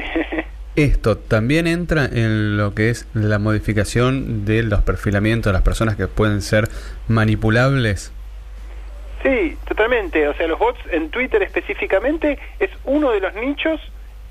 Esto 0.76 1.18
también 1.18 1.68
entra 1.68 2.06
en 2.06 2.58
lo 2.58 2.74
que 2.74 2.90
es 2.90 3.08
la 3.14 3.40
modificación 3.40 4.46
de 4.46 4.64
los 4.64 4.82
perfilamientos 4.82 5.52
de 5.52 5.54
las 5.54 5.62
personas 5.62 5.96
que 5.96 6.08
pueden 6.08 6.42
ser 6.42 6.68
manipulables. 7.08 8.12
Sí, 9.24 9.58
totalmente. 9.68 10.28
O 10.28 10.34
sea, 10.36 10.48
los 10.48 10.60
bots 10.60 10.80
en 10.92 11.10
Twitter 11.10 11.42
específicamente 11.44 12.38
es 12.60 12.70
uno 12.84 13.12
de 13.12 13.22
los 13.22 13.34
nichos, 13.36 13.80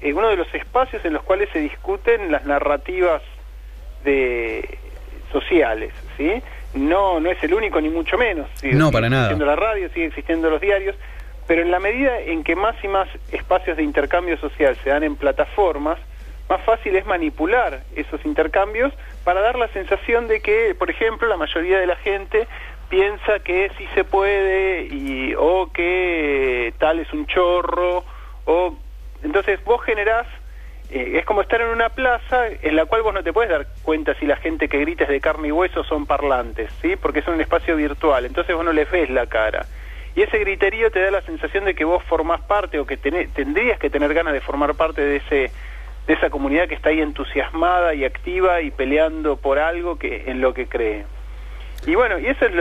eh, 0.02 0.12
uno 0.12 0.28
de 0.28 0.36
los 0.36 0.52
espacios 0.54 1.04
en 1.04 1.14
los 1.14 1.22
cuales 1.22 1.48
se 1.52 1.60
discuten 1.60 2.30
las 2.30 2.44
narrativas 2.44 3.22
de 4.04 4.78
sociales, 5.32 5.92
¿sí? 6.16 6.42
No, 6.74 7.20
no 7.20 7.30
es 7.30 7.42
el 7.42 7.54
único 7.54 7.80
ni 7.80 7.88
mucho 7.88 8.18
menos. 8.18 8.48
no, 8.62 8.90
para 8.90 9.08
nada. 9.08 9.28
Sigue 9.28 9.34
existiendo 9.34 9.46
la 9.46 9.56
radio, 9.56 9.88
sigue 9.90 10.06
existiendo 10.06 10.50
los 10.50 10.60
diarios, 10.60 10.96
pero 11.46 11.62
en 11.62 11.70
la 11.70 11.78
medida 11.78 12.20
en 12.20 12.42
que 12.42 12.56
más 12.56 12.74
y 12.82 12.88
más 12.88 13.08
espacios 13.32 13.76
de 13.76 13.82
intercambio 13.82 14.36
social 14.38 14.76
se 14.82 14.90
dan 14.90 15.04
en 15.04 15.16
plataformas, 15.16 15.98
más 16.48 16.60
fácil 16.62 16.96
es 16.96 17.06
manipular 17.06 17.82
esos 17.96 18.24
intercambios 18.24 18.92
para 19.24 19.40
dar 19.40 19.56
la 19.56 19.68
sensación 19.68 20.28
de 20.28 20.40
que, 20.40 20.74
por 20.74 20.90
ejemplo, 20.90 21.28
la 21.28 21.36
mayoría 21.36 21.78
de 21.78 21.86
la 21.86 21.96
gente 21.96 22.46
piensa 22.88 23.38
que 23.40 23.70
sí 23.78 23.86
se 23.94 24.04
puede 24.04 24.86
y 24.86 25.34
o 25.38 25.70
que 25.72 26.74
tal 26.78 26.98
es 26.98 27.12
un 27.12 27.26
chorro 27.26 28.04
o 28.44 28.76
entonces 29.22 29.62
vos 29.64 29.82
generás 29.82 30.26
eh, 30.94 31.18
es 31.18 31.24
como 31.24 31.40
estar 31.40 31.60
en 31.60 31.68
una 31.68 31.88
plaza 31.88 32.46
en 32.46 32.76
la 32.76 32.86
cual 32.86 33.02
vos 33.02 33.12
no 33.12 33.24
te 33.24 33.32
puedes 33.32 33.50
dar 33.50 33.66
cuenta 33.82 34.14
si 34.14 34.26
la 34.26 34.36
gente 34.36 34.68
que 34.68 34.78
grita 34.78 35.02
es 35.02 35.10
de 35.10 35.20
carne 35.20 35.48
y 35.48 35.52
hueso 35.52 35.82
son 35.82 36.06
parlantes, 36.06 36.70
¿sí? 36.80 36.94
Porque 36.94 37.18
es 37.18 37.26
un 37.26 37.40
espacio 37.40 37.74
virtual, 37.74 38.24
entonces 38.24 38.54
vos 38.54 38.64
no 38.64 38.72
les 38.72 38.88
ves 38.88 39.10
la 39.10 39.26
cara. 39.26 39.66
Y 40.14 40.22
ese 40.22 40.38
griterío 40.38 40.92
te 40.92 41.00
da 41.00 41.10
la 41.10 41.22
sensación 41.22 41.64
de 41.64 41.74
que 41.74 41.84
vos 41.84 42.00
formás 42.04 42.40
parte 42.42 42.78
o 42.78 42.86
que 42.86 42.96
tendrías 42.96 43.80
que 43.80 43.90
tener 43.90 44.14
ganas 44.14 44.34
de 44.34 44.40
formar 44.40 44.74
parte 44.74 45.02
de 45.02 45.16
ese 45.16 45.50
de 46.06 46.12
esa 46.12 46.30
comunidad 46.30 46.68
que 46.68 46.74
está 46.74 46.90
ahí 46.90 47.00
entusiasmada 47.00 47.94
y 47.94 48.04
activa 48.04 48.60
y 48.60 48.70
peleando 48.70 49.36
por 49.36 49.58
algo 49.58 49.98
que 49.98 50.24
en 50.26 50.40
lo 50.40 50.54
que 50.54 50.66
cree. 50.66 51.06
Y 51.86 51.96
bueno, 51.96 52.20
y 52.20 52.26
eso 52.26 52.44
es, 52.46 52.52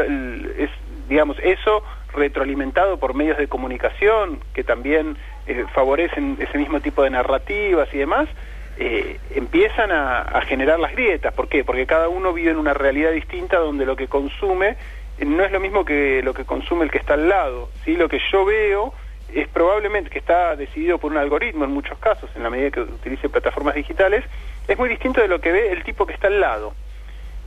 es 0.58 0.70
digamos, 1.08 1.38
eso 1.44 1.84
retroalimentado 2.14 2.98
por 2.98 3.14
medios 3.14 3.38
de 3.38 3.48
comunicación 3.48 4.40
que 4.54 4.64
también 4.64 5.18
eh, 5.48 5.66
favorecen 5.74 6.38
ese 6.40 6.58
mismo 6.58 6.80
tipo 6.80 7.04
de 7.04 7.10
narrativas 7.10 7.92
y 7.94 7.98
demás, 7.98 8.30
eh, 8.78 9.20
empiezan 9.36 9.92
a, 9.92 10.42
generar 10.48 10.80
las 10.80 10.94
grietas. 10.94 11.34
¿Por 11.34 11.48
qué? 11.48 11.64
Porque 11.64 11.86
cada 11.86 12.10
uno 12.10 12.34
vive 12.34 12.52
en 12.52 12.58
una 12.58 12.74
realidad 12.74 13.12
distinta 13.12 13.58
donde 13.58 13.86
lo 13.86 13.96
que 13.96 14.08
consume 14.08 14.78
eh, 15.18 15.26
no 15.26 15.44
es 15.44 15.52
lo 15.52 15.60
mismo 15.60 15.86
que 15.86 16.22
lo 16.24 16.34
que 16.34 16.46
consume 16.46 16.86
el 16.86 16.92
que 16.92 16.98
está 16.98 17.14
al 17.14 17.30
lado. 17.30 17.70
¿sí? 17.84 17.96
Lo 17.96 18.10
que 18.10 18.20
yo 18.32 18.46
veo 18.46 18.94
es 19.34 19.48
probablemente 19.48 20.10
que 20.10 20.20
está 20.20 20.56
decidido 20.56 20.98
por 20.98 21.12
un 21.12 21.18
algoritmo 21.18 21.66
en 21.66 21.72
muchos 21.72 21.98
casos, 21.98 22.30
en 22.36 22.44
la 22.44 22.50
medida 22.50 22.72
que 22.72 22.82
utilice 22.82 23.30
plataformas 23.30 23.76
digitales, 23.76 24.24
es 24.68 24.78
muy 24.78 24.90
distinto 24.90 25.22
de 25.22 25.28
lo 25.28 25.42
que 25.42 25.52
ve 25.52 25.72
el 25.72 25.84
tipo 25.84 26.06
que 26.06 26.14
está 26.14 26.28
al 26.28 26.40
lado. 26.40 26.74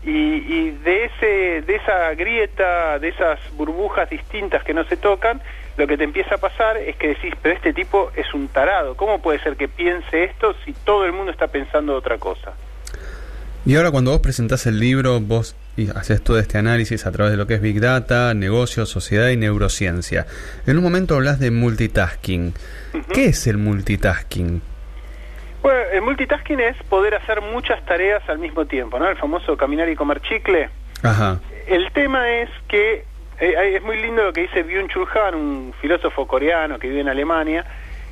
Y, 0.08 0.70
de, 0.70 1.06
ese, 1.06 1.62
de 1.62 1.74
esa 1.74 2.14
grieta, 2.14 3.00
de 3.00 3.08
esas 3.08 3.40
burbujas 3.56 4.08
distintas 4.08 4.62
que 4.62 4.72
no 4.72 4.84
se 4.84 4.96
tocan, 4.96 5.40
lo 5.76 5.86
que 5.88 5.96
te 5.96 6.04
empieza 6.04 6.36
a 6.36 6.38
pasar 6.38 6.76
es 6.76 6.94
que 6.96 7.08
decís, 7.08 7.34
pero 7.42 7.56
este 7.56 7.72
tipo 7.72 8.12
es 8.14 8.32
un 8.32 8.46
tarado, 8.46 8.96
¿cómo 8.96 9.20
puede 9.20 9.40
ser 9.40 9.56
que 9.56 9.66
piense 9.66 10.24
esto 10.24 10.54
si 10.64 10.72
todo 10.72 11.04
el 11.04 11.12
mundo 11.12 11.32
está 11.32 11.48
pensando 11.48 11.94
otra 11.96 12.18
cosa? 12.18 12.52
Y 13.66 13.74
ahora 13.74 13.90
cuando 13.90 14.12
vos 14.12 14.20
presentás 14.20 14.66
el 14.66 14.78
libro, 14.78 15.18
vos 15.20 15.56
haces 15.96 16.22
todo 16.22 16.38
este 16.38 16.56
análisis 16.56 17.04
a 17.04 17.10
través 17.10 17.32
de 17.32 17.36
lo 17.36 17.48
que 17.48 17.54
es 17.54 17.60
Big 17.60 17.80
Data, 17.80 18.32
negocios, 18.32 18.88
sociedad 18.88 19.28
y 19.30 19.36
neurociencia. 19.36 20.26
En 20.68 20.78
un 20.78 20.84
momento 20.84 21.16
hablas 21.16 21.40
de 21.40 21.50
multitasking. 21.50 22.54
¿Qué 23.12 23.26
es 23.26 23.48
el 23.48 23.58
multitasking? 23.58 24.62
Bueno, 25.66 25.80
el 25.90 26.02
multitasking 26.02 26.60
es 26.60 26.76
poder 26.84 27.16
hacer 27.16 27.40
muchas 27.40 27.84
tareas 27.86 28.22
al 28.28 28.38
mismo 28.38 28.66
tiempo, 28.66 29.00
¿no? 29.00 29.08
El 29.08 29.16
famoso 29.16 29.56
caminar 29.56 29.88
y 29.88 29.96
comer 29.96 30.20
chicle. 30.20 30.68
Ajá. 31.02 31.40
El 31.66 31.90
tema 31.90 32.30
es 32.30 32.48
que 32.68 33.04
eh, 33.40 33.74
es 33.74 33.82
muy 33.82 33.96
lindo 33.96 34.22
lo 34.22 34.32
que 34.32 34.42
dice 34.42 34.64
Byung-Chul 34.64 35.08
Han, 35.18 35.34
un 35.34 35.74
filósofo 35.80 36.24
coreano 36.28 36.78
que 36.78 36.86
vive 36.86 37.00
en 37.00 37.08
Alemania, 37.08 37.64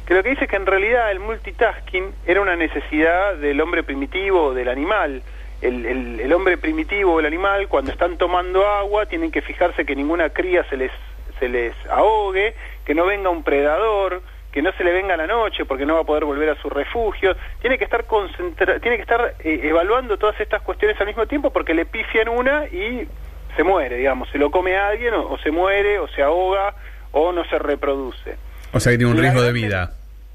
que 0.04 0.14
lo 0.14 0.24
que 0.24 0.30
dice 0.30 0.46
es 0.46 0.50
que 0.50 0.56
en 0.56 0.66
realidad 0.66 1.12
el 1.12 1.20
multitasking 1.20 2.12
era 2.26 2.40
una 2.40 2.56
necesidad 2.56 3.36
del 3.36 3.60
hombre 3.60 3.84
primitivo, 3.84 4.52
del 4.52 4.68
animal. 4.68 5.22
El, 5.62 5.86
el, 5.86 6.18
el 6.22 6.32
hombre 6.32 6.58
primitivo 6.58 7.12
o 7.14 7.20
el 7.20 7.26
animal, 7.26 7.68
cuando 7.68 7.92
están 7.92 8.18
tomando 8.18 8.66
agua, 8.66 9.06
tienen 9.06 9.30
que 9.30 9.42
fijarse 9.42 9.86
que 9.86 9.94
ninguna 9.94 10.30
cría 10.30 10.64
se 10.64 10.76
les, 10.76 10.90
se 11.38 11.48
les 11.48 11.72
ahogue, 11.88 12.56
que 12.84 12.96
no 12.96 13.06
venga 13.06 13.30
un 13.30 13.44
predador, 13.44 14.22
que 14.54 14.62
no 14.62 14.70
se 14.74 14.84
le 14.84 14.92
venga 14.92 15.16
la 15.16 15.26
noche 15.26 15.64
porque 15.64 15.84
no 15.84 15.96
va 15.96 16.02
a 16.02 16.04
poder 16.04 16.24
volver 16.24 16.48
a 16.48 16.54
su 16.62 16.70
refugio, 16.70 17.36
tiene 17.60 17.76
que 17.76 17.82
estar 17.82 18.04
concentra 18.04 18.78
tiene 18.78 18.96
que 18.96 19.02
estar 19.02 19.34
eh, 19.40 19.60
evaluando 19.64 20.16
todas 20.16 20.40
estas 20.40 20.62
cuestiones 20.62 20.98
al 21.00 21.08
mismo 21.08 21.26
tiempo 21.26 21.50
porque 21.50 21.74
le 21.74 21.84
pifian 21.86 22.28
una 22.28 22.64
y 22.66 23.08
se 23.56 23.64
muere, 23.64 23.96
digamos, 23.96 24.28
se 24.30 24.38
lo 24.38 24.52
come 24.52 24.76
a 24.76 24.86
alguien 24.86 25.12
o, 25.12 25.36
se 25.38 25.50
muere 25.50 25.98
o 25.98 26.06
se 26.06 26.22
ahoga 26.22 26.72
o 27.10 27.32
no 27.32 27.44
se 27.46 27.58
reproduce. 27.58 28.36
O 28.72 28.78
sea 28.78 28.92
que 28.92 28.98
tiene 28.98 29.12
un 29.12 29.18
riesgo 29.18 29.42
de 29.42 29.52
vida. 29.52 29.90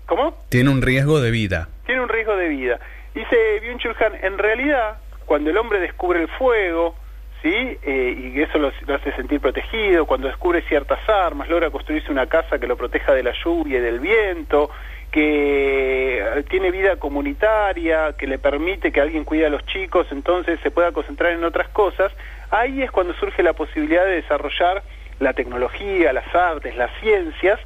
¿Cómo? 0.05 0.35
Tiene 0.49 0.69
un 0.69 0.81
riesgo 0.81 1.21
de 1.21 1.31
vida. 1.31 1.69
Tiene 1.85 2.01
un 2.01 2.09
riesgo 2.09 2.35
de 2.35 2.49
vida. 2.49 2.77
Dice 3.15 3.61
Byung-Chul 3.61 3.95
en 4.21 4.37
realidad, 4.37 4.97
cuando 5.27 5.49
el 5.49 5.57
hombre 5.57 5.79
descubre 5.79 6.21
el 6.21 6.27
fuego, 6.27 6.93
¿sí? 7.41 7.77
Eh, 7.83 8.33
y 8.35 8.41
eso 8.41 8.57
lo, 8.57 8.67
hace 8.67 9.11
sentir 9.15 9.39
protegido, 9.39 10.05
cuando 10.05 10.27
descubre 10.27 10.61
ciertas 10.63 10.99
armas, 11.07 11.49
logra 11.49 11.69
construirse 11.69 12.11
una 12.11 12.27
casa 12.27 12.59
que 12.59 12.67
lo 12.67 12.77
proteja 12.77 13.13
de 13.13 13.23
la 13.23 13.33
lluvia 13.43 13.79
y 13.79 13.81
del 13.81 13.99
viento, 13.99 14.69
que 15.11 16.43
tiene 16.49 16.71
vida 16.71 16.97
comunitaria, 16.97 18.13
que 18.17 18.27
le 18.27 18.37
permite 18.37 18.91
que 18.91 19.01
alguien 19.01 19.23
cuide 19.23 19.47
a 19.47 19.49
los 19.49 19.65
chicos, 19.65 20.07
entonces 20.11 20.59
se 20.61 20.69
pueda 20.69 20.91
concentrar 20.91 21.31
en 21.31 21.43
otras 21.43 21.69
cosas, 21.69 22.11
ahí 22.51 22.83
es 22.83 22.91
cuando 22.91 23.13
surge 23.15 23.41
la 23.41 23.53
posibilidad 23.53 24.05
de 24.05 24.21
desarrollar 24.21 24.83
la 25.19 25.33
tecnología, 25.33 26.13
las 26.13 26.33
artes, 26.33 26.75
las 26.75 26.91
ciencias. 27.01 27.59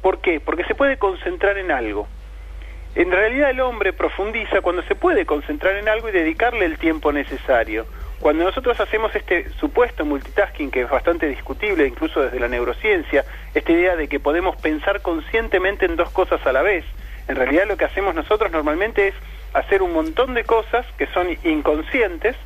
¿Por 0.00 0.20
qué? 0.20 0.40
Porque 0.40 0.64
se 0.64 0.74
puede 0.74 0.96
concentrar 0.96 1.58
en 1.58 1.70
algo. 1.70 2.06
En 2.94 3.10
realidad 3.10 3.50
el 3.50 3.60
hombre 3.60 3.92
profundiza 3.92 4.60
cuando 4.60 4.82
se 4.82 4.94
puede 4.94 5.26
concentrar 5.26 5.76
en 5.76 5.88
algo 5.88 6.08
y 6.08 6.12
dedicarle 6.12 6.64
el 6.64 6.78
tiempo 6.78 7.12
necesario. 7.12 7.86
Cuando 8.20 8.44
nosotros 8.44 8.78
hacemos 8.80 9.14
este 9.14 9.50
supuesto 9.60 10.04
multitasking, 10.04 10.70
que 10.70 10.82
es 10.82 10.90
bastante 10.90 11.26
discutible 11.26 11.86
incluso 11.86 12.22
desde 12.22 12.40
la 12.40 12.48
neurociencia, 12.48 13.24
esta 13.54 13.72
idea 13.72 13.96
de 13.96 14.08
que 14.08 14.20
podemos 14.20 14.56
pensar 14.56 15.02
conscientemente 15.02 15.86
en 15.86 15.96
dos 15.96 16.10
cosas 16.10 16.44
a 16.46 16.52
la 16.52 16.62
vez, 16.62 16.84
en 17.28 17.36
realidad 17.36 17.64
lo 17.66 17.76
que 17.76 17.84
hacemos 17.84 18.14
nosotros 18.14 18.50
normalmente 18.50 19.08
es 19.08 19.14
hacer 19.52 19.82
un 19.82 19.92
montón 19.92 20.34
de 20.34 20.44
cosas 20.44 20.86
que 20.98 21.06
son 21.08 21.28
inconscientes 21.44 22.36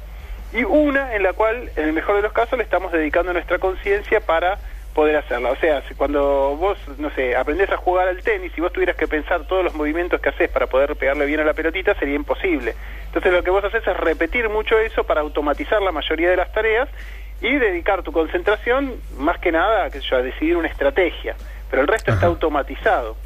y 0.53 0.65
una 0.65 1.15
en 1.15 1.23
la 1.23 1.33
cual, 1.33 1.71
en 1.77 1.85
el 1.85 1.93
mejor 1.93 2.17
de 2.17 2.23
los 2.23 2.33
casos, 2.33 2.59
le 2.59 2.65
estamos 2.65 2.93
dedicando 2.93 3.33
nuestra 3.33 3.59
conciencia 3.59 4.21
para 4.21 4.59
poder 4.95 5.17
hacerla. 5.17 5.51
O 5.51 5.57
sea, 5.57 5.83
cuando 5.97 6.57
vos, 6.57 6.79
no 6.99 7.11
sé, 7.11 7.37
aprendés 7.37 7.71
a 7.71 7.77
jugar 7.77 8.09
al 8.09 8.23
tenis 8.23 8.53
y 8.57 8.61
vos 8.61 8.73
tuvieras 8.73 8.97
que 8.97 9.07
pensar 9.07 9.47
todos 9.47 9.63
los 9.63 9.75
movimientos 9.75 10.21
que 10.21 10.31
haces 10.31 10.49
para 10.51 10.67
poder 10.67 10.97
pegarle 10.97 11.27
bien 11.27 11.41
a 11.41 11.45
la 11.45 11.55
pelotita, 11.55 11.95
sería 11.95 12.15
imposible. 12.15 12.75
Entonces 13.09 13.33
lo 13.33 13.43
que 13.43 13.51
vos 13.51 13.65
haces 13.65 13.87
es 13.87 13.97
repetir 13.97 14.49
mucho 14.49 14.79
eso 14.79 15.05
para 15.05 15.21
automatizar 15.21 15.83
la 15.83 15.93
mayoría 15.93 16.31
de 16.31 16.37
las 16.37 16.53
tareas 16.53 16.89
y 17.41 17.57
dedicar 17.57 18.03
tu 18.03 18.13
concentración 18.13 18.95
más 19.17 19.39
que 19.39 19.53
nada 19.53 19.85
a 19.85 20.23
decidir 20.23 20.57
una 20.57 20.69
estrategia. 20.69 21.37
Pero 21.71 21.83
el 21.83 21.89
resto 21.89 22.13
está 22.13 22.27
automatizado. 22.27 23.17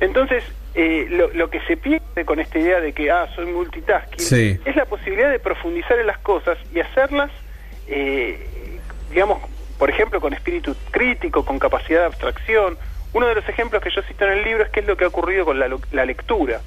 Entonces, 0.00 0.44
eh, 0.74 1.06
lo, 1.32 1.48
que 1.48 1.60
se 1.60 1.76
pierde 1.76 2.24
con 2.26 2.38
esta 2.38 2.58
idea 2.58 2.80
de 2.80 2.92
que, 2.92 3.10
ah, 3.10 3.28
soy 3.34 3.46
multitasking, 3.46 4.60
es 4.64 4.76
la 4.76 4.84
posibilidad 4.84 5.30
de 5.30 5.38
profundizar 5.38 5.98
en 5.98 6.06
las 6.06 6.18
cosas 6.18 6.58
y 6.74 6.80
hacerlas, 6.80 7.30
eh, 7.88 8.78
digamos, 9.10 9.40
por 9.78 9.90
ejemplo, 9.90 10.20
con 10.20 10.34
espíritu 10.34 10.74
crítico, 10.90 11.44
con 11.44 11.58
capacidad 11.58 12.00
de 12.00 12.06
abstracción. 12.06 12.76
Uno 13.12 13.26
de 13.26 13.36
los 13.36 13.48
ejemplos 13.48 13.82
que 13.82 13.90
yo 13.90 14.02
cito 14.02 14.24
en 14.26 14.32
el 14.32 14.44
libro 14.44 14.64
es 14.64 14.70
qué 14.70 14.80
es 14.80 14.86
lo 14.86 14.96
que 14.96 15.04
ha 15.04 15.08
ocurrido 15.08 15.44
con 15.44 15.58
la, 15.58 16.04
lectura. 16.04 16.60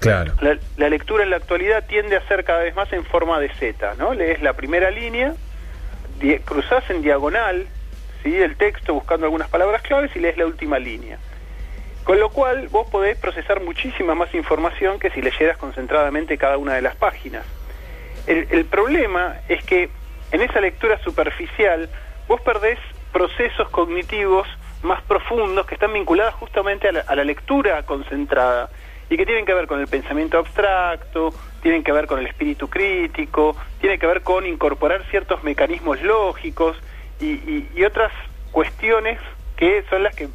Claro. 0.00 0.32
La, 0.76 0.88
lectura 0.88 1.24
en 1.24 1.30
la 1.30 1.36
actualidad 1.36 1.84
tiende 1.86 2.16
a 2.16 2.26
ser 2.26 2.42
cada 2.44 2.62
vez 2.62 2.74
más 2.74 2.92
en 2.92 3.04
forma 3.04 3.38
de 3.38 3.50
Z, 3.50 3.94
¿no? 3.98 4.14
Lees 4.14 4.42
la 4.42 4.54
primera 4.54 4.90
línea, 4.90 5.34
cruzás 6.44 6.88
en 6.88 7.02
diagonal, 7.02 7.66
¿sí? 8.22 8.34
El 8.34 8.56
texto 8.56 8.94
buscando 8.94 9.26
algunas 9.26 9.48
palabras 9.48 9.82
claves 9.82 10.10
y 10.16 10.20
lees 10.20 10.38
la 10.38 10.46
última 10.46 10.78
línea. 10.78 11.18
Con 12.04 12.18
lo 12.18 12.30
cual 12.30 12.68
vos 12.68 12.88
podés 12.90 13.18
procesar 13.18 13.60
muchísima 13.60 14.14
más 14.14 14.34
información 14.34 14.98
que 14.98 15.10
si 15.10 15.20
leyeras 15.20 15.58
concentradamente 15.58 16.38
cada 16.38 16.56
una 16.56 16.74
de 16.74 16.82
las 16.82 16.96
páginas. 16.96 17.44
El, 18.26 18.64
problema 18.64 19.38
es 19.48 19.64
que 19.64 19.90
en 20.30 20.40
esa 20.40 20.60
lectura 20.60 20.98
superficial 21.02 21.88
vos 22.28 22.40
perdés 22.42 22.78
procesos 23.12 23.68
cognitivos 23.70 24.46
más 24.82 25.02
profundos 25.02 25.66
que 25.66 25.74
están 25.74 25.92
vinculados 25.92 26.34
justamente 26.34 26.88
a 26.88 27.14
la, 27.14 27.24
lectura 27.24 27.82
concentrada 27.82 28.70
y 29.10 29.16
que 29.16 29.26
tienen 29.26 29.44
que 29.44 29.52
ver 29.52 29.66
con 29.66 29.80
el 29.80 29.88
pensamiento 29.88 30.38
abstracto, 30.38 31.34
tienen 31.62 31.82
que 31.82 31.90
ver 31.90 32.06
con 32.06 32.20
el 32.20 32.28
espíritu 32.28 32.70
crítico, 32.70 33.56
tienen 33.80 33.98
que 33.98 34.06
ver 34.06 34.22
con 34.22 34.46
incorporar 34.46 35.04
ciertos 35.10 35.42
mecanismos 35.42 36.00
lógicos 36.00 36.76
y, 37.20 37.82
otras 37.84 38.12
cuestiones 38.52 39.18
que 39.56 39.82
son 39.90 40.04
las 40.04 40.14
que 40.14 40.28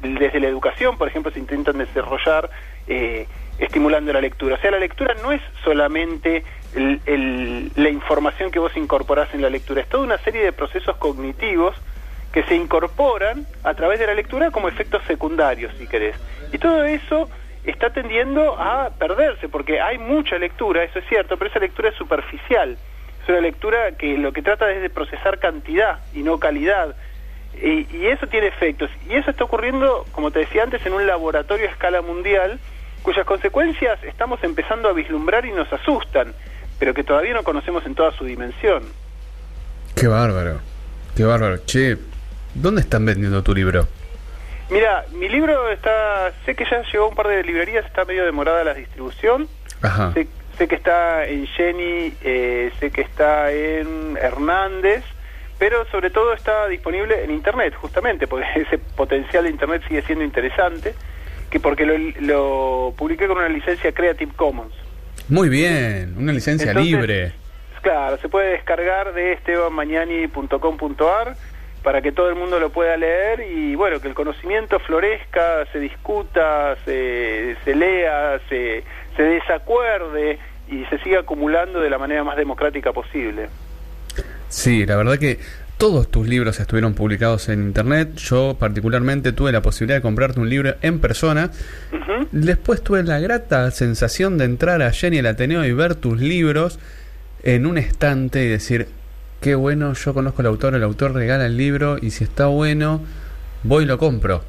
desde 0.00 0.38
la 0.38 0.46
educación, 0.46 0.96
por 0.96 1.08
ejemplo, 1.08 1.32
se 1.32 1.40
intentan 1.40 1.76
desarrollar 1.76 2.48
eh, 2.86 3.26
estimulando 3.58 4.12
la 4.12 4.20
lectura. 4.20 4.54
O 4.54 4.58
sea, 4.58 4.70
la 4.70 4.78
lectura 4.78 5.14
no 5.22 5.32
es 5.32 5.42
solamente 5.64 6.44
la 6.72 7.88
información 7.88 8.52
que 8.52 8.60
vos 8.60 8.76
incorporás 8.76 9.34
en 9.34 9.42
la 9.42 9.50
lectura, 9.50 9.82
es 9.82 9.88
toda 9.88 10.04
una 10.04 10.18
serie 10.18 10.44
de 10.44 10.52
procesos 10.52 10.96
cognitivos 10.98 11.74
que 12.32 12.44
se 12.44 12.54
incorporan 12.54 13.44
a 13.64 13.74
través 13.74 13.98
de 13.98 14.06
la 14.06 14.14
lectura 14.14 14.52
como 14.52 14.68
efectos 14.68 15.02
secundarios, 15.08 15.74
si 15.78 15.88
querés. 15.88 16.14
Y 16.52 16.58
todo 16.58 16.84
eso 16.84 17.28
está 17.64 17.90
tendiendo 17.90 18.58
a 18.58 18.90
perderse, 18.98 19.48
porque 19.48 19.80
hay 19.80 19.98
mucha 19.98 20.38
lectura, 20.38 20.84
eso 20.84 20.98
es 20.98 21.04
cierto, 21.08 21.36
pero 21.36 21.50
esa 21.50 21.60
lectura 21.60 21.90
es 21.90 21.94
superficial. 21.96 22.76
Es 23.22 23.28
una 23.28 23.40
lectura 23.40 23.92
que 23.92 24.16
lo 24.16 24.32
que 24.32 24.42
trata 24.42 24.70
es 24.72 24.82
de 24.82 24.90
procesar 24.90 25.38
cantidad 25.38 26.00
y 26.14 26.22
no 26.22 26.38
calidad. 26.38 26.96
Y, 27.62 28.06
eso 28.06 28.26
tiene 28.26 28.46
efectos. 28.46 28.90
Y 29.08 29.14
eso 29.14 29.30
está 29.30 29.44
ocurriendo, 29.44 30.06
como 30.12 30.30
te 30.30 30.40
decía 30.40 30.62
antes, 30.62 30.84
en 30.86 30.94
un 30.94 31.06
laboratorio 31.06 31.68
a 31.68 31.70
escala 31.70 32.00
mundial, 32.00 32.58
cuyas 33.02 33.26
consecuencias 33.26 34.02
estamos 34.04 34.42
empezando 34.42 34.88
a 34.88 34.92
vislumbrar 34.92 35.44
y 35.44 35.52
nos 35.52 35.70
asustan 35.72 36.34
pero 36.80 36.94
que 36.94 37.04
todavía 37.04 37.34
no 37.34 37.44
conocemos 37.44 37.84
en 37.86 37.94
toda 37.94 38.10
su 38.16 38.24
dimensión. 38.24 38.82
Qué 39.94 40.08
bárbaro, 40.08 40.60
qué 41.14 41.24
bárbaro. 41.24 41.58
Che, 41.66 41.96
¿dónde 42.54 42.80
están 42.80 43.04
vendiendo 43.04 43.42
tu 43.42 43.54
libro? 43.54 43.86
Mira, 44.70 45.04
mi 45.12 45.28
libro 45.28 45.68
está, 45.70 46.32
sé 46.44 46.54
que 46.54 46.64
ya 46.64 46.82
llegó 46.82 47.06
a 47.06 47.08
un 47.08 47.16
par 47.16 47.26
de 47.26 47.42
librerías, 47.42 47.84
está 47.84 48.04
medio 48.04 48.24
demorada 48.24 48.62
la 48.62 48.74
distribución. 48.74 49.48
Sé, 50.14 50.28
sé, 50.56 50.68
que 50.68 50.74
está 50.76 51.26
en 51.26 51.46
Jenny, 51.46 52.14
eh, 52.22 52.70
sé 52.78 52.90
que 52.90 53.00
está 53.00 53.50
en 53.50 54.16
Hernández, 54.16 55.02
pero 55.58 55.86
sobre 55.90 56.10
todo 56.10 56.34
está 56.34 56.68
disponible 56.68 57.24
en 57.24 57.30
Internet, 57.30 57.74
justamente, 57.74 58.26
porque 58.26 58.46
ese 58.56 58.78
potencial 58.78 59.44
de 59.44 59.50
Internet 59.50 59.82
sigue 59.88 60.02
siendo 60.02 60.24
interesante, 60.24 60.94
que 61.50 61.58
porque 61.58 61.84
lo, 61.84 61.96
lo 62.20 62.94
publiqué 62.96 63.26
con 63.26 63.38
una 63.38 63.48
licencia 63.48 63.92
Creative 63.92 64.32
Commons. 64.36 64.74
Muy 65.28 65.48
bien, 65.48 66.14
una 66.16 66.32
licencia 66.32 66.72
libre. 66.74 67.32
Claro, 67.82 68.18
se 68.18 68.28
puede 68.28 68.52
descargar 68.52 69.14
de 69.14 69.32
estebanmañani.com.ar 69.32 71.34
para 71.82 72.02
que 72.02 72.12
todo 72.12 72.28
el 72.28 72.34
mundo 72.34 72.58
lo 72.58 72.70
pueda 72.70 72.96
leer 72.96 73.40
y 73.40 73.74
bueno, 73.74 74.00
que 74.00 74.08
el 74.08 74.14
conocimiento 74.14 74.78
florezca, 74.80 75.66
se 75.72 75.78
discuta, 75.78 76.76
se, 76.84 77.56
se 77.64 77.74
lea, 77.74 78.40
se, 78.48 78.84
se 79.16 79.22
desacuerde 79.22 80.38
y 80.68 80.84
se 80.86 80.98
siga 80.98 81.20
acumulando 81.20 81.80
de 81.80 81.90
la 81.90 81.98
manera 81.98 82.22
más 82.24 82.36
democrática 82.36 82.92
posible. 82.92 83.48
Sí, 84.48 84.84
la 84.84 84.96
verdad 84.96 85.18
que 85.18 85.38
todos 85.80 86.10
tus 86.10 86.28
libros 86.28 86.60
estuvieron 86.60 86.92
publicados 86.92 87.48
en 87.48 87.62
internet. 87.62 88.14
Yo 88.16 88.56
particularmente 88.58 89.32
tuve 89.32 89.50
la 89.50 89.62
posibilidad 89.62 89.96
de 89.96 90.02
comprarte 90.02 90.38
un 90.38 90.50
libro 90.50 90.74
en 90.82 91.00
persona. 91.00 91.50
Después 92.32 92.82
tuve 92.82 93.02
la 93.02 93.18
grata 93.18 93.70
sensación 93.70 94.36
de 94.36 94.44
entrar 94.44 94.82
a 94.82 94.92
Jenny 94.92 95.18
el 95.18 95.26
Ateneo 95.26 95.64
y 95.64 95.72
ver 95.72 95.94
tus 95.94 96.20
libros 96.20 96.78
en 97.42 97.64
un 97.64 97.78
estante 97.78 98.44
y 98.44 98.48
decir, 98.48 98.88
qué 99.40 99.54
bueno, 99.54 99.94
yo 99.94 100.14
conozco 100.14 100.42
al 100.42 100.46
autor, 100.46 100.74
el 100.74 100.82
autor 100.82 101.14
regala 101.14 101.46
el 101.46 101.56
libro 101.56 101.96
y 102.00 102.10
si 102.10 102.24
está 102.24 102.46
bueno, 102.46 103.00
voy 103.62 103.84
y 103.84 103.86
lo 103.86 103.98
compro. 103.98 104.44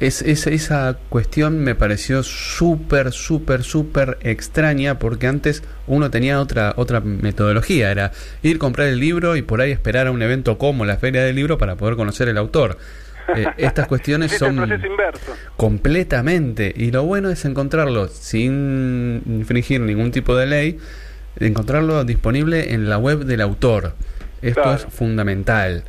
Es, 0.00 0.22
esa 0.22 0.96
cuestión 1.08 1.58
me 1.58 1.74
pareció 1.74 2.22
súper, 2.22 3.10
súper, 3.10 3.64
súper 3.64 4.18
extraña 4.20 5.00
porque 5.00 5.26
antes 5.26 5.64
uno 5.88 6.08
tenía 6.08 6.40
otra, 6.40 6.72
otra 6.76 7.00
metodología, 7.00 7.90
era 7.90 8.12
ir 8.42 8.58
comprar 8.58 8.88
el 8.88 9.00
libro 9.00 9.34
y 9.34 9.42
por 9.42 9.60
ahí 9.60 9.72
esperar 9.72 10.06
a 10.06 10.12
un 10.12 10.22
evento 10.22 10.56
como 10.56 10.84
la 10.84 10.98
Feria 10.98 11.24
del 11.24 11.34
Libro 11.34 11.58
para 11.58 11.74
poder 11.74 11.96
conocer 11.96 12.28
el 12.28 12.38
autor. 12.38 12.78
Eh, 13.34 13.46
estas 13.56 13.88
cuestiones 13.88 14.32
son 14.38 14.68
completamente 15.56 16.72
y 16.76 16.92
lo 16.92 17.02
bueno 17.02 17.30
es 17.30 17.44
encontrarlo 17.44 18.06
sin 18.06 19.22
infringir 19.26 19.80
ningún 19.80 20.12
tipo 20.12 20.36
de 20.36 20.46
ley 20.46 20.78
encontrarlo 21.40 22.04
disponible 22.04 22.74
en 22.74 22.88
la 22.88 22.98
web 22.98 23.24
del 23.24 23.40
autor. 23.40 23.94
Esto 24.42 24.74
es 24.74 24.86
fundamental. 24.86 25.84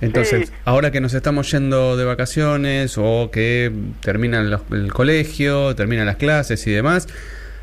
Entonces, 0.00 0.52
ahora 0.64 0.90
que 0.90 1.00
nos 1.00 1.12
estamos 1.12 1.50
yendo 1.50 1.96
de 1.96 2.04
vacaciones 2.04 2.96
o 2.96 3.30
que 3.30 3.70
terminan 4.00 4.50
el 4.70 4.92
colegio, 4.92 5.74
terminan 5.74 6.06
las 6.06 6.16
clases 6.16 6.66
y 6.66 6.70
demás, 6.70 7.06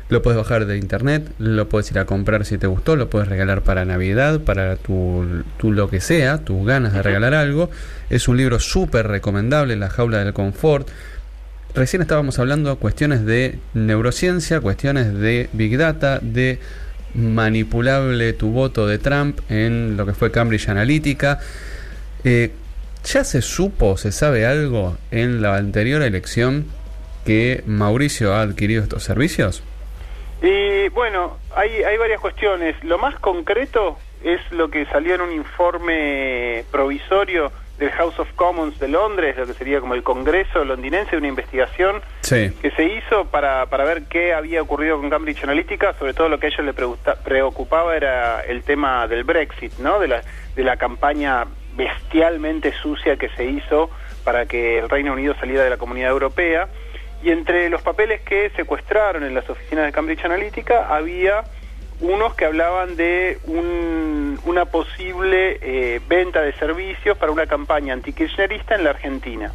lo 0.08 0.22
puedes 0.22 0.38
bajar 0.38 0.66
de 0.66 0.78
internet, 0.78 1.30
lo 1.38 1.68
puedes 1.68 1.90
ir 1.90 1.98
a 1.98 2.06
comprar 2.06 2.44
si 2.44 2.56
te 2.56 2.66
gustó, 2.66 2.96
lo 2.96 3.10
puedes 3.10 3.28
regalar 3.28 3.62
para 3.62 3.84
Navidad, 3.84 4.40
para 4.40 4.76
tu, 4.76 5.42
tu 5.58 5.72
lo 5.72 5.90
que 5.90 6.00
sea, 6.00 6.38
tus 6.38 6.64
ganas 6.66 6.92
de 6.92 7.02
regalar 7.02 7.34
algo. 7.34 7.70
Es 8.08 8.28
un 8.28 8.36
libro 8.36 8.60
súper 8.60 9.08
recomendable, 9.08 9.76
La 9.76 9.90
jaula 9.90 10.24
del 10.24 10.32
confort. 10.32 10.88
Recién 11.74 12.00
estábamos 12.00 12.38
hablando 12.38 12.78
cuestiones 12.78 13.26
de 13.26 13.58
neurociencia, 13.74 14.60
cuestiones 14.60 15.12
de 15.12 15.50
big 15.52 15.76
data, 15.76 16.20
de 16.22 16.58
manipulable 17.14 18.32
tu 18.32 18.50
voto 18.50 18.86
de 18.86 18.98
Trump 18.98 19.40
en 19.48 19.96
lo 19.96 20.06
que 20.06 20.12
fue 20.12 20.30
Cambridge 20.30 20.68
Analytica. 20.68 21.40
Eh, 22.24 22.52
¿Ya 23.04 23.24
se 23.24 23.42
supo, 23.42 23.96
se 23.96 24.12
sabe 24.12 24.44
algo 24.44 24.96
en 25.10 25.40
la 25.40 25.56
anterior 25.56 26.02
elección 26.02 26.66
que 27.24 27.62
Mauricio 27.66 28.34
ha 28.34 28.42
adquirido 28.42 28.82
estos 28.82 29.04
servicios? 29.04 29.62
Y 30.42 30.88
bueno, 30.90 31.38
hay, 31.54 31.82
hay 31.82 31.96
varias 31.96 32.20
cuestiones. 32.20 32.76
Lo 32.84 32.98
más 32.98 33.18
concreto 33.18 33.98
es 34.24 34.40
lo 34.50 34.70
que 34.70 34.84
salió 34.86 35.14
en 35.14 35.20
un 35.22 35.32
informe 35.32 36.64
provisorio 36.70 37.52
del 37.78 37.90
House 37.92 38.18
of 38.18 38.28
Commons 38.34 38.78
de 38.78 38.88
Londres, 38.88 39.36
lo 39.36 39.46
que 39.46 39.54
sería 39.54 39.80
como 39.80 39.94
el 39.94 40.02
Congreso 40.02 40.64
londinense, 40.64 41.16
una 41.16 41.28
investigación 41.28 42.02
que 42.28 42.72
se 42.76 42.84
hizo 42.84 43.26
para, 43.26 43.66
para 43.66 43.84
ver 43.84 44.02
qué 44.04 44.34
había 44.34 44.60
ocurrido 44.60 45.00
con 45.00 45.08
Cambridge 45.08 45.42
Analytica, 45.44 45.94
sobre 45.94 46.12
todo 46.12 46.28
lo 46.28 46.38
que 46.38 46.46
a 46.46 46.50
ellos 46.50 46.64
les 46.64 46.74
preocupaba 47.24 47.96
era 47.96 48.40
el 48.42 48.62
tema 48.64 49.06
del 49.06 49.24
Brexit, 49.24 49.78
¿no? 49.78 49.98
de, 49.98 50.08
la, 50.08 50.22
de 50.54 50.64
la 50.64 50.76
campaña 50.76 51.46
bestialmente 51.76 52.72
sucia 52.82 53.16
que 53.16 53.28
se 53.30 53.44
hizo 53.44 53.88
para 54.24 54.46
que 54.46 54.78
el 54.78 54.88
Reino 54.88 55.12
Unido 55.12 55.34
saliera 55.38 55.62
de 55.64 55.70
la 55.70 55.76
Comunidad 55.76 56.10
Europea. 56.10 56.68
Y 57.22 57.30
entre 57.30 57.68
los 57.70 57.82
papeles 57.82 58.20
que 58.20 58.50
secuestraron 58.50 59.24
en 59.24 59.34
las 59.34 59.48
oficinas 59.48 59.86
de 59.86 59.92
Cambridge 59.92 60.24
Analytica 60.24 60.94
había 60.94 61.44
unos 62.00 62.34
que 62.34 62.44
hablaban 62.44 62.96
de 62.96 63.38
una 64.44 64.64
posible 64.66 65.58
eh, 65.60 66.00
venta 66.08 66.42
de 66.42 66.52
servicios 66.54 67.18
para 67.18 67.32
una 67.32 67.46
campaña 67.46 67.92
antikirchnerista 67.92 68.76
en 68.76 68.84
la 68.84 68.90
Argentina. 68.90 69.52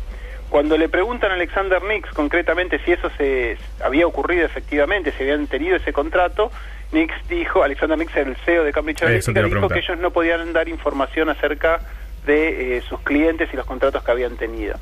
Cuando 0.49 0.77
le 0.77 0.89
preguntan 0.89 1.31
a 1.31 1.33
Alexander 1.35 1.81
Nix 1.83 2.09
concretamente 2.11 2.79
si 2.85 2.91
eso 2.91 3.09
se 3.17 3.57
había 3.83 4.05
ocurrido 4.05 4.45
efectivamente, 4.45 5.11
si 5.11 5.23
habían 5.23 5.47
tenido 5.47 5.77
ese 5.77 5.93
contrato, 5.93 6.51
Nix 6.91 7.13
dijo, 7.27 7.63
Alexander 7.63 7.97
Nix, 7.97 8.15
el 8.17 8.35
CEO 8.45 8.63
de 8.63 8.71
Cambridge 8.71 9.01
Analytica, 9.01 9.41
dijo 9.41 9.67
que 9.69 9.79
ellos 9.79 9.97
no 9.97 10.11
podían 10.11 10.53
dar 10.53 10.67
información 10.67 11.29
acerca 11.29 11.79
de 12.25 12.77
eh, 12.77 12.81
sus 12.81 12.99
clientes 13.01 13.49
y 13.51 13.57
los 13.57 13.65
contratos 13.65 14.03
que 14.03 14.11
habían 14.11 14.37
tenido. 14.37 14.75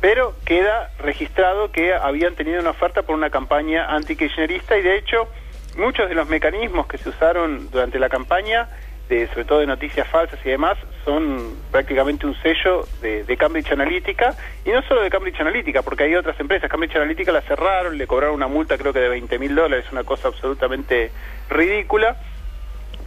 pero 0.00 0.34
queda 0.44 0.90
registrado 0.98 1.72
que 1.72 1.94
habían 1.94 2.34
tenido 2.34 2.60
una 2.60 2.70
oferta 2.70 3.02
por 3.02 3.14
una 3.14 3.30
campaña 3.30 3.86
antikirchnerista 3.86 4.76
y 4.76 4.82
de 4.82 4.98
hecho 4.98 5.28
muchos 5.76 6.08
de 6.08 6.14
los 6.14 6.28
mecanismos 6.28 6.86
que 6.86 6.98
se 6.98 7.08
usaron 7.08 7.70
durante 7.70 7.98
la 7.98 8.08
campaña, 8.08 8.68
de, 9.08 9.26
sobre 9.28 9.44
todo 9.44 9.58
de 9.60 9.66
noticias 9.66 10.06
falsas 10.08 10.38
y 10.44 10.48
demás, 10.48 10.78
son 11.04 11.56
prácticamente 11.70 12.26
un 12.26 12.34
sello 12.42 12.86
de, 13.00 13.36
Cambridge 13.36 13.72
Analytica, 13.72 14.34
y 14.64 14.70
no 14.70 14.82
solo 14.82 15.02
de 15.02 15.10
Cambridge 15.10 15.40
Analytica, 15.40 15.82
porque 15.82 16.04
hay 16.04 16.14
otras 16.14 16.38
empresas. 16.38 16.70
Cambridge 16.70 16.96
Analytica 16.96 17.32
la 17.32 17.42
cerraron, 17.42 17.98
le 17.98 18.06
cobraron 18.06 18.34
una 18.34 18.48
multa 18.48 18.78
creo 18.78 18.92
que 18.92 19.00
de 19.00 19.08
20 19.08 19.38
mil 19.38 19.54
dólares, 19.54 19.86
una 19.90 20.04
cosa 20.04 20.28
absolutamente 20.28 21.10
ridícula, 21.48 22.16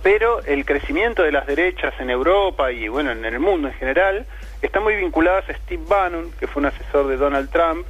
pero 0.03 0.43
el 0.43 0.65
crecimiento 0.65 1.23
de 1.23 1.31
las 1.31 1.47
derechas 1.47 1.93
en 1.99 2.09
Europa 2.09 2.71
y 2.71 2.87
bueno, 2.87 3.11
en 3.11 3.25
el 3.25 3.39
mundo 3.39 3.69
en 3.69 3.73
general, 3.75 4.25
está 4.61 4.79
muy 4.79 4.95
vinculadas 4.95 5.49
a 5.49 5.53
Steve 5.53 5.83
Bannon, 5.87 6.31
que 6.39 6.47
fue 6.47 6.59
un 6.61 6.67
asesor 6.67 7.07
de 7.07 7.17
Donald 7.17 7.49
Trump, 7.49 7.87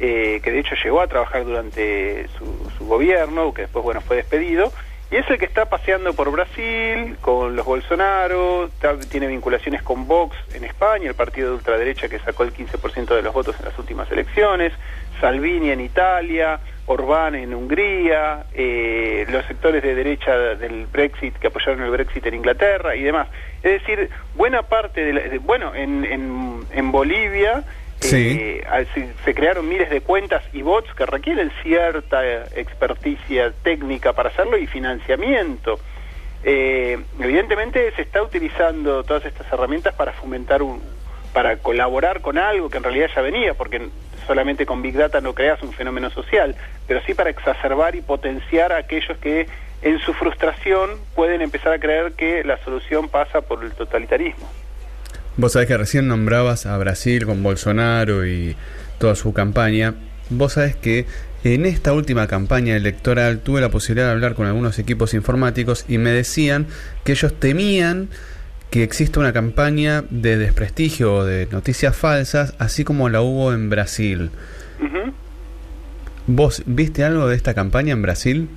eh, 0.00 0.40
que 0.42 0.50
de 0.50 0.60
hecho 0.60 0.74
llegó 0.82 1.02
a 1.02 1.06
trabajar 1.06 1.44
durante 1.44 2.26
su, 2.38 2.86
gobierno, 2.86 3.54
que 3.54 3.62
después 3.62 3.84
bueno 3.84 4.00
fue 4.00 4.16
despedido, 4.16 4.72
y 5.10 5.16
es 5.16 5.28
el 5.30 5.38
que 5.38 5.44
está 5.44 5.66
paseando 5.66 6.14
por 6.14 6.30
Brasil 6.32 7.16
con 7.20 7.54
los 7.54 7.66
Bolsonaro, 7.66 8.70
tiene 9.10 9.26
vinculaciones 9.26 9.82
con 9.82 10.08
Vox 10.08 10.36
en 10.54 10.64
España, 10.64 11.08
el 11.08 11.14
partido 11.14 11.50
de 11.50 11.56
ultraderecha 11.56 12.08
que 12.08 12.18
sacó 12.18 12.44
el 12.44 12.52
15% 12.52 13.14
de 13.14 13.22
los 13.22 13.32
votos 13.34 13.54
en 13.60 13.66
las 13.66 13.78
últimas 13.78 14.10
elecciones, 14.10 14.72
Salvini 15.20 15.70
en 15.70 15.80
Italia, 15.80 16.58
Orbán 16.86 17.36
en 17.36 17.54
Hungría, 17.54 18.46
eh, 18.54 19.26
los 19.30 19.44
sectores 19.46 19.82
de 19.82 19.94
derecha 19.94 20.36
del 20.56 20.86
Brexit 20.86 21.36
que 21.36 21.48
apoyaron 21.48 21.82
el 21.82 21.90
Brexit 21.90 22.26
en 22.26 22.34
Inglaterra 22.34 22.96
y 22.96 23.02
demás. 23.02 23.28
Es 23.62 23.80
decir, 23.80 24.10
buena 24.34 24.62
parte 24.62 25.04
de, 25.04 25.38
bueno, 25.38 25.74
en, 25.74 26.04
en, 26.04 26.64
en 26.72 26.90
Bolivia 26.90 27.64
eh, 28.02 28.64
se, 29.24 29.34
crearon 29.34 29.68
miles 29.68 29.90
de 29.90 30.00
cuentas 30.00 30.42
y 30.52 30.62
bots 30.62 30.92
que 30.94 31.06
requieren 31.06 31.52
cierta 31.62 32.44
experticia 32.54 33.52
técnica 33.62 34.12
para 34.12 34.30
hacerlo 34.30 34.56
y 34.56 34.66
financiamiento. 34.66 35.78
Eh, 36.42 36.98
evidentemente 37.18 37.92
se 37.94 38.02
está 38.02 38.22
utilizando 38.22 39.04
todas 39.04 39.26
estas 39.26 39.50
herramientas 39.52 39.94
para 39.94 40.12
fomentar 40.12 40.62
un, 40.62 40.80
para 41.32 41.56
colaborar 41.56 42.20
con 42.22 42.38
algo 42.38 42.70
que 42.70 42.78
en 42.78 42.84
realidad 42.84 43.10
ya 43.14 43.20
venía, 43.20 43.54
porque 43.54 43.88
solamente 44.26 44.64
con 44.64 44.80
Big 44.82 44.96
Data 44.96 45.20
no 45.20 45.34
creas 45.34 45.62
un 45.62 45.72
fenómeno 45.72 46.10
social, 46.10 46.56
pero 46.86 47.00
sí 47.02 47.14
para 47.14 47.30
exacerbar 47.30 47.94
y 47.94 48.00
potenciar 48.00 48.72
a 48.72 48.78
aquellos 48.78 49.18
que 49.18 49.46
en 49.82 49.98
su 50.00 50.12
frustración 50.14 50.90
pueden 51.14 51.42
empezar 51.42 51.72
a 51.72 51.78
creer 51.78 52.12
que 52.12 52.44
la 52.44 52.58
solución 52.64 53.08
pasa 53.08 53.40
por 53.40 53.64
el 53.64 53.72
totalitarismo. 53.72 54.48
Vos 55.36 55.52
sabés 55.52 55.68
que 55.68 55.76
recién 55.76 56.08
nombrabas 56.08 56.66
a 56.66 56.76
Brasil 56.76 57.26
con 57.26 57.42
Bolsonaro 57.42 58.26
y 58.26 58.56
toda 58.98 59.14
su 59.14 59.32
campaña. 59.32 59.94
Vos 60.28 60.54
sabés 60.54 60.76
que 60.76 61.06
en 61.42 61.64
esta 61.66 61.92
última 61.92 62.26
campaña 62.26 62.76
electoral 62.76 63.38
tuve 63.40 63.60
la 63.60 63.70
posibilidad 63.70 64.06
de 64.06 64.12
hablar 64.12 64.34
con 64.34 64.46
algunos 64.46 64.78
equipos 64.78 65.14
informáticos 65.14 65.84
y 65.88 65.98
me 65.98 66.10
decían 66.10 66.66
que 67.04 67.12
ellos 67.12 67.32
temían 67.38 68.08
que 68.70 68.84
exista 68.84 69.18
una 69.18 69.32
campaña 69.32 70.04
de 70.10 70.36
desprestigio 70.36 71.14
o 71.14 71.24
de 71.24 71.48
noticias 71.50 71.96
falsas, 71.96 72.54
así 72.58 72.84
como 72.84 73.08
la 73.08 73.20
hubo 73.20 73.52
en 73.52 73.68
Brasil. 73.70 74.30
¿Vos 76.26 76.62
viste 76.66 77.02
algo 77.02 77.26
de 77.26 77.34
esta 77.34 77.54
campaña 77.54 77.92
en 77.92 78.02
Brasil? 78.02 78.48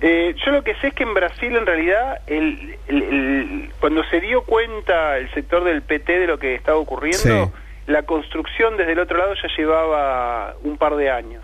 Eh, 0.00 0.34
yo 0.44 0.52
lo 0.52 0.62
que 0.62 0.74
sé 0.76 0.88
es 0.88 0.94
que 0.94 1.02
en 1.02 1.12
Brasil 1.12 1.56
en 1.56 1.66
realidad 1.66 2.20
el, 2.28 3.70
cuando 3.80 4.04
se 4.04 4.20
dio 4.20 4.42
cuenta 4.42 5.18
el 5.18 5.28
sector 5.34 5.64
del 5.64 5.82
PT 5.82 6.20
de 6.20 6.26
lo 6.26 6.38
que 6.38 6.54
estaba 6.54 6.78
ocurriendo, 6.78 7.52
la 7.86 8.02
construcción 8.04 8.76
desde 8.76 8.92
el 8.92 9.00
otro 9.00 9.18
lado 9.18 9.34
ya 9.34 9.48
llevaba 9.56 10.54
un 10.62 10.76
par 10.78 10.96
de 10.96 11.10
años. 11.10 11.42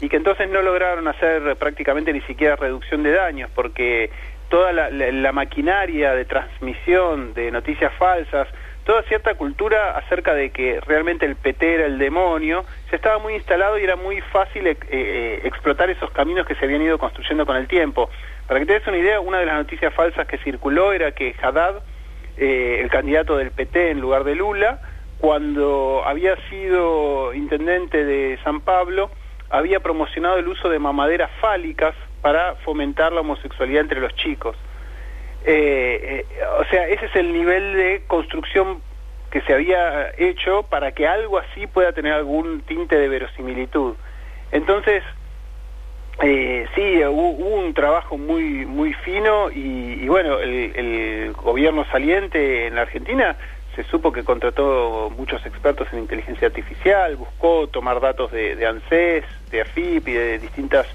y 0.00 0.08
que 0.08 0.16
entonces 0.16 0.50
no 0.50 0.62
lograron 0.62 1.06
hacer 1.06 1.54
prácticamente 1.56 2.12
ni 2.12 2.22
siquiera 2.22 2.56
reducción 2.56 3.04
de 3.04 3.12
daños, 3.12 3.48
porque 3.54 4.10
toda 4.52 4.70
la, 4.72 5.32
maquinaria 5.32 6.14
de 6.14 6.26
transmisión 6.26 7.32
de 7.32 7.50
noticias 7.50 7.90
falsas, 7.94 8.48
toda 8.84 9.02
cierta 9.04 9.34
cultura 9.34 9.96
acerca 9.96 10.34
de 10.34 10.50
que 10.50 10.78
realmente 10.80 11.24
el 11.24 11.36
PT 11.36 11.74
era 11.74 11.86
el 11.86 11.98
demonio, 11.98 12.64
estaba 12.96 13.18
muy 13.18 13.34
instalado 13.34 13.78
y 13.78 13.84
era 13.84 13.96
muy 13.96 14.20
fácil 14.20 14.66
eh, 14.66 14.76
eh, 14.90 15.40
explotar 15.44 15.90
esos 15.90 16.10
caminos 16.10 16.46
que 16.46 16.54
se 16.54 16.64
habían 16.64 16.82
ido 16.82 16.98
construyendo 16.98 17.46
con 17.46 17.56
el 17.56 17.68
tiempo. 17.68 18.10
Para 18.46 18.60
que 18.60 18.66
te 18.66 18.74
des 18.74 18.86
una 18.86 18.98
idea, 18.98 19.20
una 19.20 19.38
de 19.38 19.46
las 19.46 19.56
noticias 19.56 19.94
falsas 19.94 20.26
que 20.26 20.38
circuló 20.38 20.92
era 20.92 21.12
que 21.12 21.34
Haddad, 21.40 21.82
eh, 22.36 22.80
el 22.82 22.90
candidato 22.90 23.36
del 23.36 23.50
PT 23.50 23.90
en 23.90 24.00
lugar 24.00 24.24
de 24.24 24.34
Lula, 24.34 24.80
cuando 25.18 26.02
había 26.04 26.36
sido 26.50 27.32
intendente 27.34 28.04
de 28.04 28.38
San 28.42 28.60
Pablo, 28.60 29.10
había 29.50 29.80
promocionado 29.80 30.38
el 30.38 30.48
uso 30.48 30.68
de 30.68 30.78
mamaderas 30.78 31.30
fálicas 31.40 31.94
para 32.22 32.56
fomentar 32.56 33.12
la 33.12 33.20
homosexualidad 33.20 33.82
entre 33.82 34.00
los 34.00 34.14
chicos. 34.16 34.56
Eh, 35.44 36.24
eh, 36.30 36.44
o 36.58 36.64
sea, 36.66 36.88
ese 36.88 37.06
es 37.06 37.16
el 37.16 37.32
nivel 37.32 37.74
de 37.74 38.02
construcción 38.06 38.80
que 39.32 39.40
se 39.40 39.54
había 39.54 40.12
hecho 40.18 40.62
para 40.64 40.92
que 40.92 41.08
algo 41.08 41.38
así 41.38 41.66
pueda 41.66 41.92
tener 41.92 42.12
algún 42.12 42.60
tinte 42.60 42.96
de 42.96 43.08
verosimilitud. 43.08 43.94
Entonces, 44.52 45.02
eh, 46.22 46.66
sí, 46.74 47.02
hubo, 47.06 47.30
un 47.30 47.72
trabajo 47.72 48.18
muy 48.18 48.66
muy 48.66 48.92
fino 48.92 49.50
y, 49.50 50.06
bueno, 50.06 50.38
el, 50.38 51.32
gobierno 51.32 51.84
saliente 51.86 52.66
en 52.66 52.74
la 52.74 52.82
Argentina 52.82 53.36
se 53.74 53.84
supo 53.84 54.12
que 54.12 54.22
contrató 54.22 55.10
muchos 55.16 55.44
expertos 55.46 55.88
en 55.92 56.00
inteligencia 56.00 56.48
artificial, 56.48 57.16
buscó 57.16 57.66
tomar 57.68 58.00
datos 58.00 58.30
de, 58.30 58.54
de 58.54 58.66
ANSES, 58.66 59.24
de 59.50 59.62
AFIP 59.62 60.08
y 60.08 60.12
de 60.12 60.38
distintas 60.40 60.86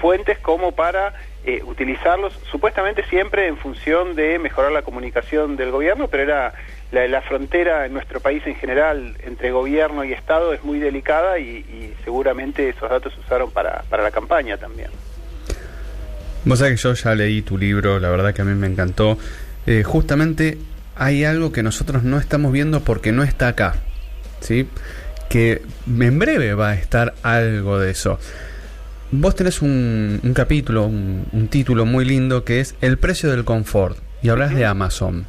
fuentes 0.00 0.38
como 0.40 0.72
para 0.72 1.14
eh, 1.46 1.62
utilizarlos, 1.62 2.32
supuestamente 2.50 3.04
siempre 3.04 3.46
en 3.46 3.58
función 3.58 4.14
de 4.14 4.38
mejorar 4.38 4.72
la 4.72 4.80
comunicación 4.80 5.56
del 5.56 5.70
gobierno, 5.70 6.08
pero 6.08 6.22
era 6.22 6.54
la, 6.92 7.22
frontera 7.22 7.86
en 7.86 7.92
nuestro 7.92 8.20
país 8.20 8.42
en 8.46 8.54
general 8.56 9.16
entre 9.24 9.50
gobierno 9.50 10.04
y 10.04 10.12
Estado 10.12 10.52
es 10.52 10.62
muy 10.62 10.78
delicada 10.78 11.38
y, 11.38 11.92
seguramente 12.04 12.68
esos 12.68 12.88
datos 12.90 13.12
se 13.14 13.20
usaron 13.20 13.50
para, 13.50 13.82
para 13.88 14.02
la 14.02 14.10
campaña 14.10 14.56
también. 14.58 14.90
Vos 16.44 16.58
sabés 16.58 16.74
que 16.74 16.82
yo 16.82 16.94
ya 16.94 17.14
leí 17.14 17.40
tu 17.40 17.56
libro, 17.56 17.98
la 17.98 18.10
verdad 18.10 18.34
que 18.34 18.42
a 18.42 18.44
mí 18.44 18.54
me 18.54 18.66
encantó. 18.66 19.16
Eh, 19.66 19.82
justamente 19.82 20.58
hay 20.96 21.24
algo 21.24 21.52
que 21.52 21.62
nosotros 21.62 22.02
no 22.02 22.18
estamos 22.18 22.52
viendo 22.52 22.80
porque 22.80 23.12
no 23.12 23.22
está 23.22 23.48
acá, 23.48 23.76
¿sí? 24.40 24.68
Que 25.28 25.62
en 25.86 26.18
breve 26.18 26.54
va 26.54 26.70
a 26.70 26.74
estar 26.74 27.14
algo 27.22 27.78
de 27.78 27.90
eso. 27.90 28.18
Vos 29.10 29.34
tenés 29.34 29.62
un, 29.62 30.20
capítulo, 30.34 30.86
un, 30.86 31.48
título 31.50 31.86
muy 31.86 32.04
lindo 32.04 32.44
que 32.44 32.60
es 32.60 32.74
El 32.80 32.98
precio 32.98 33.30
del 33.30 33.44
confort 33.44 33.96
y 34.22 34.28
hablas 34.28 34.54
de 34.54 34.66
Amazon. 34.66 35.24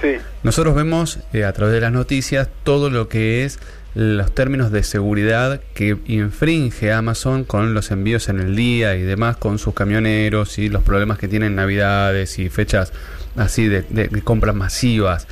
Sí. 0.00 0.16
Nosotros 0.42 0.74
vemos 0.74 1.18
eh, 1.32 1.44
a 1.44 1.52
través 1.52 1.74
de 1.74 1.80
las 1.80 1.92
noticias 1.92 2.48
todo 2.62 2.90
lo 2.90 3.08
que 3.08 3.44
es 3.44 3.58
los 3.94 4.32
términos 4.32 4.70
de 4.70 4.82
seguridad 4.84 5.60
que 5.74 5.96
infringe 6.06 6.92
Amazon 6.92 7.44
con 7.44 7.74
los 7.74 7.90
envíos 7.90 8.28
en 8.28 8.38
el 8.38 8.54
día 8.54 8.94
y 8.94 9.02
demás 9.02 9.36
con 9.36 9.58
sus 9.58 9.74
camioneros 9.74 10.58
y 10.58 10.68
los 10.68 10.82
problemas 10.82 11.18
que 11.18 11.26
tienen 11.26 11.56
navidades 11.56 12.38
y 12.38 12.48
fechas 12.48 12.92
así 13.36 13.66
de, 13.66 13.82
de 13.82 14.22
compras 14.22 14.54
masivas. 14.54 15.26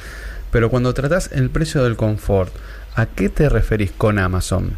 Pero 0.51 0.71
cuando 0.71 0.95
tratás 0.95 1.31
el 1.33 1.51
precio 1.51 1.85
del 1.85 1.97
confort, 1.97 2.53
¿a 2.97 3.07
qué 3.07 3.29
te 3.29 3.49
referís 3.49 3.93
con 3.93 4.19
Amazon? 4.19 4.77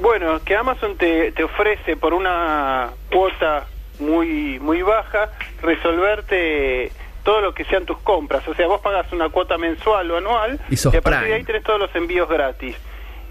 Bueno, 0.00 0.40
que 0.44 0.56
Amazon 0.56 0.96
te, 0.96 1.32
te 1.32 1.44
ofrece 1.44 1.96
por 1.96 2.12
una 2.14 2.90
cuota 3.10 3.66
muy 4.00 4.58
muy 4.58 4.82
baja 4.82 5.30
resolverte 5.62 6.90
todo 7.24 7.40
lo 7.40 7.54
que 7.54 7.64
sean 7.64 7.84
tus 7.84 7.98
compras. 7.98 8.46
O 8.46 8.54
sea, 8.54 8.68
vos 8.68 8.80
pagas 8.80 9.10
una 9.12 9.28
cuota 9.30 9.58
mensual 9.58 10.10
o 10.12 10.16
anual 10.18 10.60
y, 10.70 10.74
a 10.96 11.00
partir 11.00 11.28
de 11.28 11.34
ahí 11.34 11.44
tenés 11.44 11.64
todos 11.64 11.80
los 11.80 11.94
envíos 11.96 12.28
gratis. 12.28 12.76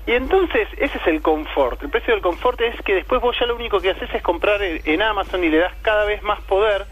Y 0.05 0.11
entonces 0.11 0.67
ese 0.77 0.97
es 0.97 1.07
el 1.07 1.21
confort. 1.21 1.81
El 1.81 1.89
precio 1.89 2.13
del 2.13 2.21
confort 2.21 2.59
es 2.59 2.75
que 2.81 2.95
después 2.95 3.21
vos 3.21 3.37
ya 3.39 3.45
lo 3.45 3.55
único 3.55 3.79
que 3.79 3.91
haces 3.91 4.13
es 4.13 4.21
comprar 4.21 4.61
en 4.61 5.01
Amazon 5.01 5.43
y 5.43 5.49
le 5.49 5.59
das 5.59 5.73
cada 5.81 6.03
vez 6.03 6.21
más 6.23 6.41
poder 6.41 6.85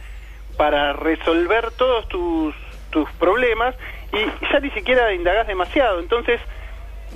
para 0.56 0.94
resolver 0.94 1.72
todos 1.72 2.08
tus, 2.08 2.56
tus 2.90 3.10
problemas 3.14 3.76
y 4.14 4.48
ya 4.52 4.60
ni 4.62 4.70
siquiera 4.72 5.14
indagás 5.14 5.48
demasiado. 5.48 6.00
Entonces 6.00 6.40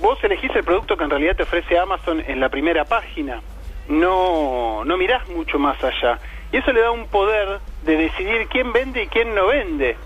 vos 0.00 0.22
elegís 0.22 0.54
el 0.54 0.64
producto 0.64 0.96
que 0.96 1.04
en 1.04 1.10
realidad 1.10 1.36
te 1.36 1.44
ofrece 1.44 1.78
Amazon 1.78 2.22
en 2.26 2.40
la 2.40 2.50
primera 2.50 2.84
página. 2.84 3.40
No, 3.88 4.84
no 4.84 4.96
mirás 4.98 5.26
mucho 5.28 5.58
más 5.58 5.82
allá. 5.82 6.18
Y 6.52 6.58
eso 6.58 6.72
le 6.72 6.80
da 6.80 6.90
un 6.90 7.06
poder 7.08 7.60
de 7.84 7.96
decidir 7.96 8.48
quién 8.48 8.72
vende 8.72 9.02
y 9.02 9.06
quién 9.08 9.34
no 9.34 9.46
vende 9.48 9.96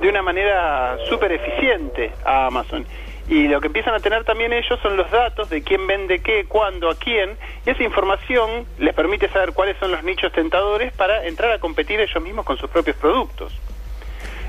de 0.00 0.08
una 0.08 0.22
manera 0.22 0.96
súper 1.08 1.32
eficiente 1.32 2.12
a 2.24 2.46
Amazon. 2.46 2.86
Y 3.28 3.48
lo 3.48 3.60
que 3.60 3.68
empiezan 3.68 3.94
a 3.94 4.00
tener 4.00 4.24
también 4.24 4.52
ellos 4.52 4.78
son 4.82 4.96
los 4.96 5.10
datos 5.10 5.48
de 5.48 5.62
quién 5.62 5.86
vende 5.86 6.18
qué, 6.18 6.44
cuándo, 6.44 6.90
a 6.90 6.94
quién, 6.94 7.38
y 7.64 7.70
esa 7.70 7.82
información 7.82 8.66
les 8.78 8.94
permite 8.94 9.28
saber 9.28 9.52
cuáles 9.52 9.78
son 9.78 9.92
los 9.92 10.04
nichos 10.04 10.30
tentadores 10.32 10.92
para 10.92 11.26
entrar 11.26 11.50
a 11.52 11.58
competir 11.58 12.00
ellos 12.00 12.22
mismos 12.22 12.44
con 12.44 12.58
sus 12.58 12.68
propios 12.68 12.96
productos. 12.96 13.58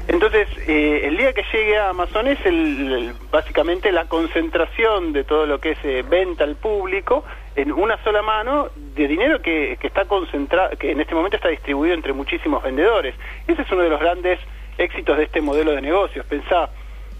Entonces, 0.08 0.48
eh, 0.68 1.02
el 1.06 1.18
día 1.18 1.34
que 1.34 1.44
llegue 1.52 1.78
a 1.78 1.90
Amazon 1.90 2.28
es 2.28 2.46
el, 2.46 3.14
básicamente 3.32 3.92
la 3.92 4.06
concentración 4.06 5.14
de 5.14 5.24
todo 5.24 5.46
lo 5.46 5.60
que 5.60 5.72
es 5.72 5.80
eh, 5.84 6.04
venta 6.08 6.44
al 6.44 6.56
público 6.56 7.24
en 7.56 7.72
una 7.72 8.02
sola 8.04 8.22
mano 8.22 8.70
de 8.76 9.08
dinero 9.08 9.42
que, 9.42 9.78
que 9.80 9.88
está 9.88 10.06
concentrado, 10.06 10.78
que 10.78 10.92
en 10.92 11.00
este 11.00 11.16
momento 11.16 11.38
está 11.38 11.50
distribuido 11.50 11.94
entre 11.94 12.14
muchísimos 12.14 12.62
vendedores. 12.62 13.16
Ese 13.48 13.62
es 13.62 13.72
uno 13.72 13.82
de 13.82 13.90
los 13.90 14.00
grandes 14.00 14.40
éxitos 14.78 15.18
de 15.18 15.24
este 15.24 15.42
modelo 15.42 15.72
de 15.72 15.82
negocios. 15.82 16.26
Pensá, 16.26 16.70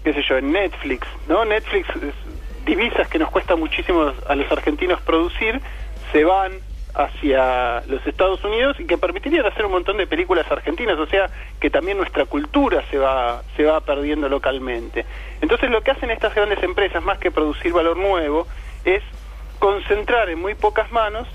qué 0.04 0.12
sé 0.12 0.22
yo, 0.22 0.36
en 0.36 0.52
Netflix, 0.52 1.06
¿no? 1.28 1.44
Netflix, 1.44 1.88
divisas 2.64 3.08
que 3.08 3.18
nos 3.18 3.30
cuesta 3.30 3.56
muchísimo 3.56 4.12
a 4.28 4.34
los 4.34 4.50
argentinos 4.52 5.00
producir, 5.00 5.60
se 6.12 6.24
van 6.24 6.52
hacia 6.94 7.82
los 7.86 8.06
Estados 8.06 8.42
Unidos 8.42 8.80
y 8.80 8.86
que 8.86 8.96
permitirían 8.96 9.44
hacer 9.44 9.66
un 9.66 9.72
montón 9.72 9.98
de 9.98 10.06
películas 10.06 10.50
argentinas, 10.50 10.98
o 10.98 11.06
sea 11.06 11.28
que 11.60 11.68
también 11.68 11.98
nuestra 11.98 12.24
cultura 12.24 12.82
se 12.90 12.96
va, 12.98 13.42
se 13.54 13.64
va 13.64 13.80
perdiendo 13.80 14.28
localmente. 14.28 15.04
Entonces 15.42 15.70
lo 15.70 15.82
que 15.82 15.90
hacen 15.90 16.10
estas 16.10 16.34
grandes 16.34 16.62
empresas, 16.62 17.02
más 17.04 17.18
que 17.18 17.30
producir 17.30 17.72
valor 17.72 17.98
nuevo, 17.98 18.46
es 18.84 19.02
concentrar 19.58 20.28
en 20.30 20.40
muy 20.40 20.54
pocas 20.54 20.90
manos 20.92 21.28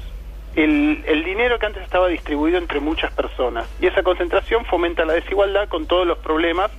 el, 0.55 1.03
el 1.07 1.23
dinero 1.23 1.59
que 1.59 1.65
antes 1.65 1.83
estaba 1.83 2.07
distribuido 2.07 2.57
entre 2.57 2.79
muchas 2.79 3.11
personas. 3.13 3.67
Y 3.79 3.87
esa 3.87 4.03
concentración 4.03 4.65
fomenta 4.65 5.05
la 5.05 5.13
desigualdad 5.13 5.67
con 5.69 5.85
todos 5.85 6.05
los 6.05 6.17
problemas 6.17 6.71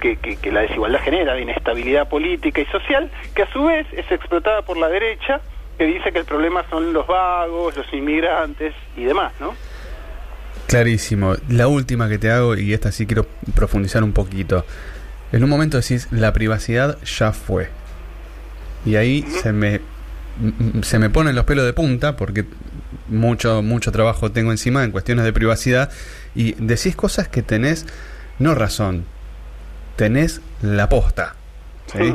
que, 0.00 0.16
que, 0.16 0.36
que, 0.36 0.50
la 0.50 0.62
desigualdad 0.62 1.00
genera, 1.00 1.34
de 1.34 1.42
inestabilidad 1.42 2.08
política 2.08 2.60
y 2.60 2.66
social, 2.66 3.10
que 3.34 3.42
a 3.42 3.52
su 3.52 3.64
vez 3.64 3.86
es 3.92 4.10
explotada 4.10 4.62
por 4.62 4.76
la 4.76 4.88
derecha 4.88 5.40
que 5.78 5.84
dice 5.86 6.12
que 6.12 6.18
el 6.18 6.24
problema 6.24 6.64
son 6.68 6.92
los 6.92 7.06
vagos, 7.06 7.76
los 7.76 7.92
inmigrantes 7.92 8.74
y 8.96 9.04
demás, 9.04 9.32
¿no? 9.40 9.54
Clarísimo. 10.66 11.36
La 11.48 11.68
última 11.68 12.08
que 12.08 12.18
te 12.18 12.30
hago, 12.30 12.54
y 12.54 12.74
esta 12.74 12.92
sí 12.92 13.06
quiero 13.06 13.26
profundizar 13.54 14.04
un 14.04 14.12
poquito. 14.12 14.64
En 15.32 15.42
un 15.42 15.50
momento 15.50 15.78
decís, 15.78 16.08
la 16.10 16.32
privacidad 16.32 16.98
ya 17.02 17.32
fue. 17.32 17.70
Y 18.84 18.96
ahí 18.96 19.22
se 19.22 19.52
me 19.52 19.80
se 20.82 20.98
me 20.98 21.10
ponen 21.10 21.34
los 21.34 21.44
pelos 21.44 21.64
de 21.64 21.72
punta 21.72 22.16
porque 22.16 22.44
mucho 23.08 23.62
mucho 23.62 23.92
trabajo 23.92 24.30
tengo 24.30 24.50
encima 24.50 24.84
en 24.84 24.90
cuestiones 24.90 25.24
de 25.24 25.32
privacidad 25.32 25.90
y 26.34 26.52
decís 26.52 26.96
cosas 26.96 27.28
que 27.28 27.42
tenés 27.42 27.86
no 28.38 28.54
razón, 28.54 29.04
tenés 29.96 30.40
la 30.62 30.88
posta. 30.88 31.34
¿sí? 31.92 32.14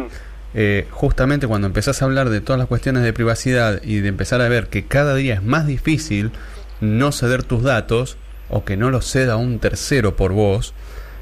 Eh, 0.53 0.87
justamente 0.89 1.47
cuando 1.47 1.67
empezás 1.67 2.01
a 2.01 2.05
hablar 2.05 2.29
de 2.29 2.41
todas 2.41 2.57
las 2.57 2.67
cuestiones 2.67 3.03
de 3.03 3.11
privacidad 3.13 3.81
y 3.83 3.99
de 3.99 4.07
empezar 4.07 4.41
a 4.41 4.47
ver 4.47 4.67
que 4.67 4.85
cada 4.85 5.13
día 5.13 5.35
es 5.35 5.43
más 5.43 5.67
difícil 5.67 6.31
no 6.79 7.11
ceder 7.11 7.43
tus 7.43 7.61
datos 7.61 8.17
o 8.49 8.63
que 8.63 8.77
no 8.77 8.89
los 8.89 9.05
ceda 9.05 9.35
un 9.35 9.59
tercero 9.59 10.15
por 10.15 10.31
vos, 10.31 10.73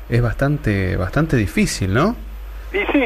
es 0.09 0.21
bastante, 0.21 0.95
bastante 0.97 1.35
difícil, 1.35 1.93
¿no? 1.93 2.15
Y 2.71 2.91
sí, 2.91 3.05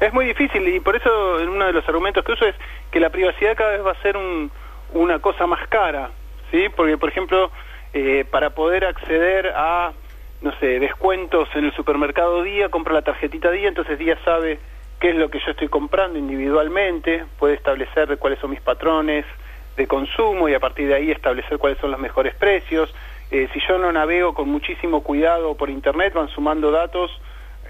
es 0.00 0.12
muy 0.12 0.26
difícil 0.26 0.66
y 0.68 0.80
por 0.80 0.96
eso 0.96 1.38
uno 1.42 1.66
de 1.66 1.72
los 1.72 1.88
argumentos 1.88 2.24
que 2.24 2.32
uso 2.32 2.46
es 2.46 2.54
que 2.90 3.00
la 3.00 3.10
privacidad 3.10 3.56
cada 3.56 3.72
vez 3.72 3.84
va 3.84 3.92
a 3.92 4.02
ser 4.02 4.16
un, 4.16 4.50
una 4.92 5.18
cosa 5.18 5.46
más 5.46 5.66
cara, 5.68 6.10
¿sí? 6.50 6.68
Porque, 6.74 6.96
por 6.96 7.08
ejemplo, 7.08 7.50
eh, 7.92 8.24
para 8.30 8.50
poder 8.50 8.84
acceder 8.84 9.52
a, 9.56 9.92
no 10.40 10.52
sé, 10.58 10.78
descuentos 10.78 11.48
en 11.54 11.64
el 11.64 11.74
supermercado 11.74 12.42
Día, 12.42 12.68
compra 12.68 12.94
la 12.94 13.02
tarjetita 13.02 13.50
Día, 13.50 13.68
entonces 13.68 13.98
Día 13.98 14.16
sabe 14.24 14.58
qué 15.00 15.10
es 15.10 15.16
lo 15.16 15.30
que 15.30 15.40
yo 15.40 15.50
estoy 15.50 15.68
comprando 15.68 16.18
individualmente, 16.18 17.24
puede 17.38 17.54
establecer 17.54 18.18
cuáles 18.18 18.38
son 18.40 18.50
mis 18.50 18.60
patrones 18.60 19.24
de 19.76 19.86
consumo 19.86 20.48
y 20.48 20.54
a 20.54 20.60
partir 20.60 20.88
de 20.88 20.94
ahí 20.94 21.10
establecer 21.10 21.58
cuáles 21.58 21.78
son 21.78 21.90
los 21.90 22.00
mejores 22.00 22.34
precios. 22.34 22.92
Eh, 23.30 23.48
si 23.52 23.60
yo 23.66 23.78
no 23.78 23.92
navego 23.92 24.34
con 24.34 24.48
muchísimo 24.48 25.02
cuidado 25.02 25.54
por 25.54 25.70
internet, 25.70 26.14
van 26.14 26.28
sumando 26.28 26.70
datos 26.70 27.10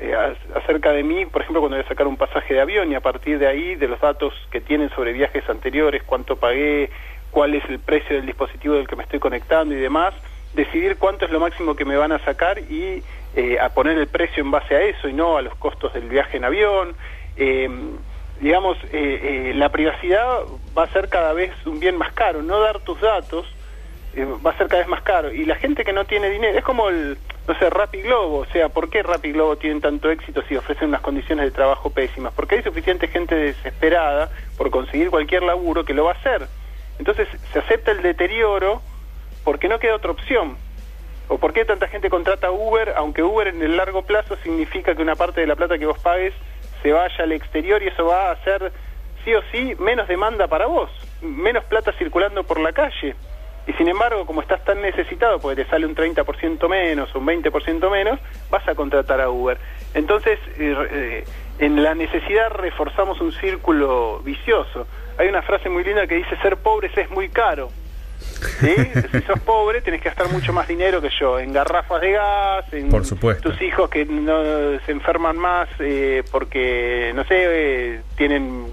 eh, 0.00 0.14
acerca 0.54 0.92
de 0.92 1.02
mí, 1.02 1.26
por 1.26 1.42
ejemplo, 1.42 1.61
cuando 1.61 1.76
voy 1.76 1.84
a 1.84 1.88
sacar 1.88 2.06
un 2.06 2.16
pasaje 2.16 2.54
de 2.54 2.61
avión 2.61 2.90
y 2.90 2.94
a 2.94 3.00
partir 3.00 3.38
de 3.38 3.46
ahí, 3.46 3.74
de 3.74 3.88
los 3.88 4.00
datos 4.00 4.32
que 4.50 4.61
tienen 4.61 4.90
sobre 4.90 5.12
viajes 5.12 5.48
anteriores, 5.48 6.02
cuánto 6.04 6.37
pagué, 6.37 6.90
cuál 7.30 7.54
es 7.54 7.64
el 7.68 7.78
precio 7.78 8.16
del 8.16 8.26
dispositivo 8.26 8.74
del 8.74 8.87
que 8.87 8.96
me 8.96 9.02
estoy 9.02 9.18
conectando 9.18 9.74
y 9.74 9.78
demás, 9.78 10.14
decidir 10.54 10.96
cuánto 10.98 11.24
es 11.24 11.30
lo 11.30 11.40
máximo 11.40 11.74
que 11.74 11.84
me 11.84 11.96
van 11.96 12.12
a 12.12 12.18
sacar 12.20 12.58
y 12.58 13.02
eh, 13.34 13.58
a 13.61 13.68
poner 13.70 13.98
el 13.98 14.06
precio 14.06 14.42
en 14.42 14.50
base 14.50 14.74
a 14.74 14.82
eso 14.82 15.08
y 15.08 15.12
no 15.12 15.37
a 15.37 15.42
los 15.42 15.54
costos 15.56 15.92
del 15.92 16.08
viaje 16.08 16.37
en 16.37 16.44
avión. 16.44 16.94
Eh, 17.37 17.68
digamos, 18.40 18.78
eh, 18.92 19.52
la 19.56 19.68
privacidad 19.70 20.42
va 20.76 20.84
a 20.84 20.92
ser 20.92 21.08
cada 21.08 21.32
vez 21.32 21.52
un 21.66 21.80
bien 21.80 21.96
más 21.96 22.12
caro. 22.12 22.42
No 22.42 22.61
dar 22.61 22.80
tus 22.80 23.00
datos 23.00 23.46
va 24.16 24.50
a 24.50 24.56
ser 24.56 24.68
cada 24.68 24.80
vez 24.80 24.88
más 24.88 25.02
caro. 25.02 25.32
Y 25.32 25.44
la 25.44 25.56
gente 25.56 25.84
que 25.84 25.92
no 25.92 26.04
tiene 26.04 26.30
dinero, 26.30 26.56
es 26.58 26.64
como 26.64 26.88
el, 26.88 27.18
no 27.46 27.58
sé, 27.58 27.70
Rappi 27.70 28.02
Globo. 28.02 28.38
O 28.38 28.46
sea, 28.46 28.68
¿por 28.68 28.90
qué 28.90 29.02
Rappi 29.02 29.32
Globo 29.32 29.56
tienen 29.56 29.80
tanto 29.80 30.10
éxito 30.10 30.42
si 30.48 30.56
ofrecen 30.56 30.88
unas 30.88 31.00
condiciones 31.00 31.44
de 31.44 31.50
trabajo 31.50 31.90
pésimas? 31.90 32.32
Porque 32.34 32.56
hay 32.56 32.62
suficiente 32.62 33.08
gente 33.08 33.34
desesperada 33.34 34.30
por 34.56 34.70
conseguir 34.70 35.10
cualquier 35.10 35.42
laburo 35.42 35.84
que 35.84 35.94
lo 35.94 36.04
va 36.04 36.12
a 36.12 36.14
hacer. 36.14 36.46
Entonces 36.98 37.28
se 37.52 37.58
acepta 37.58 37.92
el 37.92 38.02
deterioro 38.02 38.82
porque 39.44 39.68
no 39.68 39.78
queda 39.78 39.94
otra 39.94 40.10
opción. 40.10 40.56
¿O 41.28 41.38
por 41.38 41.52
qué 41.52 41.64
tanta 41.64 41.88
gente 41.88 42.08
contrata 42.08 42.50
Uber, 42.50 42.94
aunque 42.96 43.22
Uber 43.22 43.48
en 43.48 43.62
el 43.62 43.76
largo 43.76 44.02
plazo 44.02 44.36
significa 44.42 44.94
que 44.94 45.02
una 45.02 45.14
parte 45.14 45.42
de 45.42 45.46
la 45.46 45.56
plata 45.56 45.78
que 45.78 45.86
vos 45.86 45.98
pagues 45.98 46.32
se 46.82 46.92
vaya 46.92 47.24
al 47.24 47.32
exterior 47.32 47.82
y 47.82 47.88
eso 47.88 48.06
va 48.06 48.28
a 48.28 48.32
hacer 48.32 48.72
sí 49.24 49.34
o 49.34 49.42
sí 49.52 49.74
menos 49.78 50.08
demanda 50.08 50.46
para 50.46 50.66
vos, 50.66 50.90
menos 51.20 51.64
plata 51.64 51.92
circulando 51.92 52.44
por 52.44 52.58
la 52.60 52.72
calle? 52.72 53.14
Y 53.68 53.74
sin 53.74 53.87
embargo, 53.87 54.24
como 54.24 54.40
estás 54.40 54.64
tan 54.64 54.81
necesitado, 54.81 55.38
porque 55.38 55.62
te 55.62 55.70
sale 55.70 55.87
un 55.87 55.94
30% 55.94 56.68
menos, 56.68 57.14
un 57.14 57.26
20% 57.26 57.90
menos, 57.90 58.18
vas 58.50 58.66
a 58.66 58.74
contratar 58.74 59.20
a 59.20 59.28
Uber. 59.28 59.59
Entonces, 59.92 60.38
eh, 60.59 60.74
eh, 60.90 61.24
en 61.59 61.83
la 61.83 61.94
necesidad 61.94 62.50
reforzamos 62.50 63.20
un 63.20 63.31
círculo 63.33 64.20
vicioso. 64.24 64.87
Hay 65.18 65.28
una 65.28 65.42
frase 65.42 65.68
muy 65.68 65.85
linda 65.85 66.07
que 66.07 66.14
dice, 66.14 66.35
ser 66.42 66.57
pobres 66.57 66.96
es 66.96 67.11
muy 67.11 67.28
caro. 67.28 67.68
¿Sí? 68.18 68.74
si 69.12 69.20
sos 69.20 69.38
pobre, 69.40 69.83
tenés 69.83 70.00
que 70.00 70.09
gastar 70.09 70.31
mucho 70.31 70.52
más 70.52 70.66
dinero 70.66 71.00
que 71.00 71.11
yo 71.20 71.38
en 71.38 71.52
garrafas 71.52 72.00
de 72.00 72.12
gas, 72.12 72.72
en 72.72 72.88
Por 72.88 73.04
supuesto. 73.04 73.50
tus 73.50 73.61
hijos 73.61 73.90
que 73.90 74.04
no 74.07 74.78
se 74.81 74.92
enferman 74.92 75.37
más 75.37 75.68
eh, 75.78 76.22
porque, 76.33 77.12
no 77.14 77.24
sé, 77.24 77.35
eh, 77.37 78.00
tienen 78.16 78.66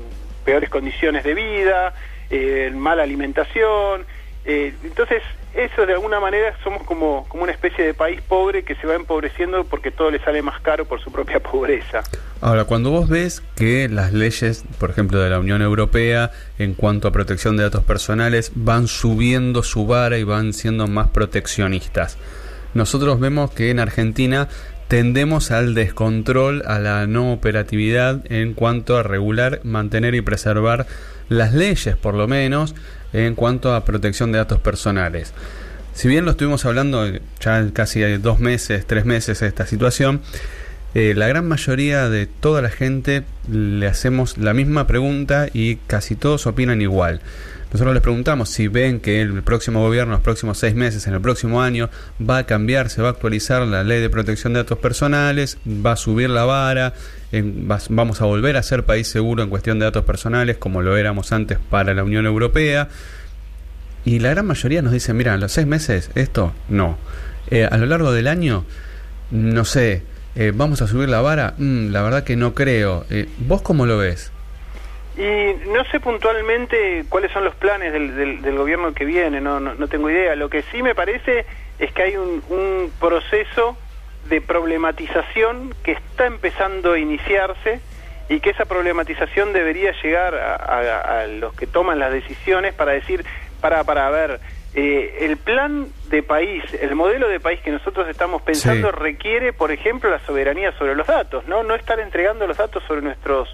peores 0.44 0.70
condiciones 0.70 1.24
de 1.24 1.34
vida, 1.34 1.94
eh, 2.30 2.72
mala 2.74 3.04
alimentación. 3.04 4.06
Entonces, 4.46 5.24
eso 5.56 5.86
de 5.86 5.94
alguna 5.94 6.20
manera 6.20 6.54
somos 6.64 6.84
como, 6.84 7.26
como 7.28 7.44
una 7.44 7.52
especie 7.52 7.86
de 7.86 7.94
país 7.94 8.22
pobre 8.22 8.64
que 8.64 8.76
se 8.76 8.86
va 8.86 8.96
empobreciendo 8.96 9.64
porque 9.64 9.90
todo 9.90 10.12
le 10.12 10.20
sale 10.20 10.42
más 10.42 10.62
caro 10.62 10.86
por 10.86 11.02
su 11.02 11.12
propia 11.12 11.40
pobreza. 11.52 12.04
Ahora, 12.42 12.66
cuando 12.66 12.92
vos 12.92 13.10
ves 13.10 13.42
que 13.56 13.90
las 13.90 14.14
leyes, 14.14 14.66
por 14.80 14.92
ejemplo, 14.92 15.20
de 15.20 15.30
la 15.30 15.40
Unión 15.40 15.62
Europea 15.62 16.32
en 16.60 16.76
cuanto 16.76 17.08
a 17.08 17.12
protección 17.12 17.58
de 17.58 17.64
datos 17.64 17.84
personales 17.84 18.52
van 18.56 18.88
subiendo 18.88 19.64
su 19.64 19.88
vara 19.88 20.18
y 20.18 20.24
van 20.24 20.54
siendo 20.54 20.88
más 20.88 21.08
proteccionistas, 21.08 22.18
nosotros 22.74 23.20
vemos 23.20 23.52
que 23.52 23.72
en 23.72 23.80
Argentina 23.80 24.50
tendemos 24.88 25.50
al 25.52 25.74
descontrol, 25.74 26.64
a 26.68 26.78
la 26.78 27.08
no 27.08 27.32
operatividad 27.32 28.22
en 28.32 28.54
cuanto 28.54 28.98
a 28.98 29.04
regular, 29.04 29.62
mantener 29.64 30.14
y 30.14 30.22
preservar 30.22 30.86
las 31.30 31.54
leyes, 31.54 31.96
por 31.96 32.14
lo 32.14 32.28
menos, 32.28 32.76
en 33.14 33.36
cuanto 33.36 33.74
a 33.74 33.86
protección 33.86 34.32
de 34.32 34.40
datos 34.40 34.60
personales. 34.60 35.34
Si 35.94 36.08
bien 36.08 36.26
lo 36.26 36.32
estuvimos 36.32 36.66
hablando 36.66 37.08
ya 37.40 37.66
casi 37.72 38.02
dos 38.18 38.40
meses, 38.40 38.86
tres 38.86 39.06
meses 39.06 39.42
esta 39.42 39.66
situación, 39.66 40.22
eh, 40.94 41.14
la 41.16 41.28
gran 41.28 41.48
mayoría 41.48 42.10
de 42.10 42.26
toda 42.26 42.62
la 42.62 42.70
gente 42.70 43.24
le 43.52 43.88
hacemos 43.88 44.38
la 44.38 44.54
misma 44.54 44.88
pregunta 44.88 45.48
y 45.54 45.76
casi 45.76 46.16
todos 46.16 46.48
opinan 46.48 46.82
igual. 46.82 47.22
Nosotros 47.76 47.94
les 47.94 48.04
preguntamos 48.04 48.48
si 48.48 48.70
ven 48.70 49.02
que 49.02 49.20
el 49.20 49.44
próximo 49.44 49.82
gobierno, 49.82 50.14
los 50.14 50.22
próximos 50.22 50.58
seis 50.58 50.74
meses, 50.76 51.08
en 51.08 51.14
el 51.14 51.20
próximo 51.20 51.62
año, 51.62 51.90
va 52.18 52.38
a 52.38 52.46
cambiar, 52.46 52.90
se 52.90 53.02
va 53.02 53.10
a 53.10 53.12
actualizar 53.12 53.68
la 53.68 53.84
ley 53.84 54.00
de 54.00 54.10
protección 54.10 54.54
de 54.54 54.60
datos 54.60 54.78
personales, 54.78 55.58
va 55.68 55.92
a 55.92 55.96
subir 55.98 56.30
la 56.30 56.46
vara, 56.46 56.94
vamos 57.90 58.22
a 58.22 58.26
volver 58.28 58.56
a 58.56 58.64
ser 58.64 58.86
país 58.86 59.10
seguro 59.10 59.44
en 59.44 59.50
cuestión 59.50 59.78
de 59.78 59.84
datos 59.84 60.06
personales 60.06 60.56
como 60.56 60.82
lo 60.82 60.96
éramos 60.96 61.34
antes 61.34 61.58
para 61.70 61.94
la 61.94 62.06
Unión 62.06 62.26
Europea. 62.26 62.88
Y 64.06 64.20
la 64.20 64.30
gran 64.30 64.46
mayoría 64.46 64.82
nos 64.82 64.94
dice, 64.94 65.14
mira, 65.14 65.34
en 65.34 65.42
los 65.42 65.52
seis 65.52 65.68
meses 65.68 66.12
esto 66.16 66.54
no. 66.70 66.98
Eh, 67.52 67.68
a 67.70 67.76
lo 67.76 67.88
largo 67.88 68.14
del 68.14 68.30
año, 68.30 68.64
no 69.32 69.66
sé, 69.66 70.04
eh, 70.36 70.54
vamos 70.56 70.82
a 70.82 70.88
subir 70.88 71.10
la 71.10 71.20
vara, 71.20 71.56
mm, 71.58 71.90
la 71.90 72.02
verdad 72.04 72.24
que 72.24 72.38
no 72.38 72.54
creo. 72.54 73.06
Eh, 73.10 73.28
¿Vos 73.38 73.62
cómo 73.62 73.86
lo 73.86 73.98
ves? 73.98 74.32
Y 75.18 75.70
no 75.70 75.86
sé 75.92 76.00
puntualmente 76.00 77.06
cuáles 77.08 77.32
son 77.32 77.46
los 77.46 77.56
planes 77.56 77.94
del, 77.94 78.42
del, 78.42 78.58
gobierno 78.58 78.94
que 78.94 79.06
viene, 79.06 79.40
no, 79.40 79.60
no, 79.60 79.88
tengo 79.88 80.10
idea. 80.10 80.36
Lo 80.36 80.50
que 80.50 80.62
sí 80.64 80.84
me 80.84 80.94
parece 80.94 81.46
es 81.80 81.94
que 81.94 82.04
hay 82.04 82.18
un, 82.18 82.44
un 82.50 82.92
proceso 83.00 83.78
de 84.28 84.42
problematización 84.42 85.74
que 85.84 85.94
está 85.94 86.26
empezando 86.26 86.94
a 86.94 87.00
iniciarse 87.00 87.80
y 88.28 88.40
que 88.42 88.50
esa 88.50 88.66
problematización 88.66 89.54
debería 89.54 89.94
llegar 90.04 90.36
a, 90.36 91.22
a 91.22 91.28
los 91.28 91.54
que 91.54 91.68
toman 91.68 92.00
las 92.00 92.12
decisiones 92.12 92.74
para 92.74 92.92
decir, 92.92 93.24
para, 93.62 93.84
para 93.84 94.10
ver, 94.10 94.42
eh, 94.78 95.20
el 95.22 95.38
plan 95.38 95.88
de 96.10 96.22
país, 96.22 96.62
el 96.82 96.96
modelo 96.96 97.30
de 97.30 97.40
país 97.40 97.62
que 97.62 97.72
nosotros 97.72 98.10
estamos 98.10 98.42
pensando 98.42 98.92
requiere, 98.92 99.54
por 99.54 99.72
ejemplo, 99.72 100.10
la 100.10 100.20
soberanía 100.26 100.74
sobre 100.74 100.96
los 100.96 101.08
datos, 101.08 101.48
¿no? 101.48 101.64
No 101.64 101.76
estar 101.76 101.98
entregando 102.02 102.46
los 102.46 102.58
datos 102.58 102.84
sobre 102.86 103.02
nuestros 103.02 103.48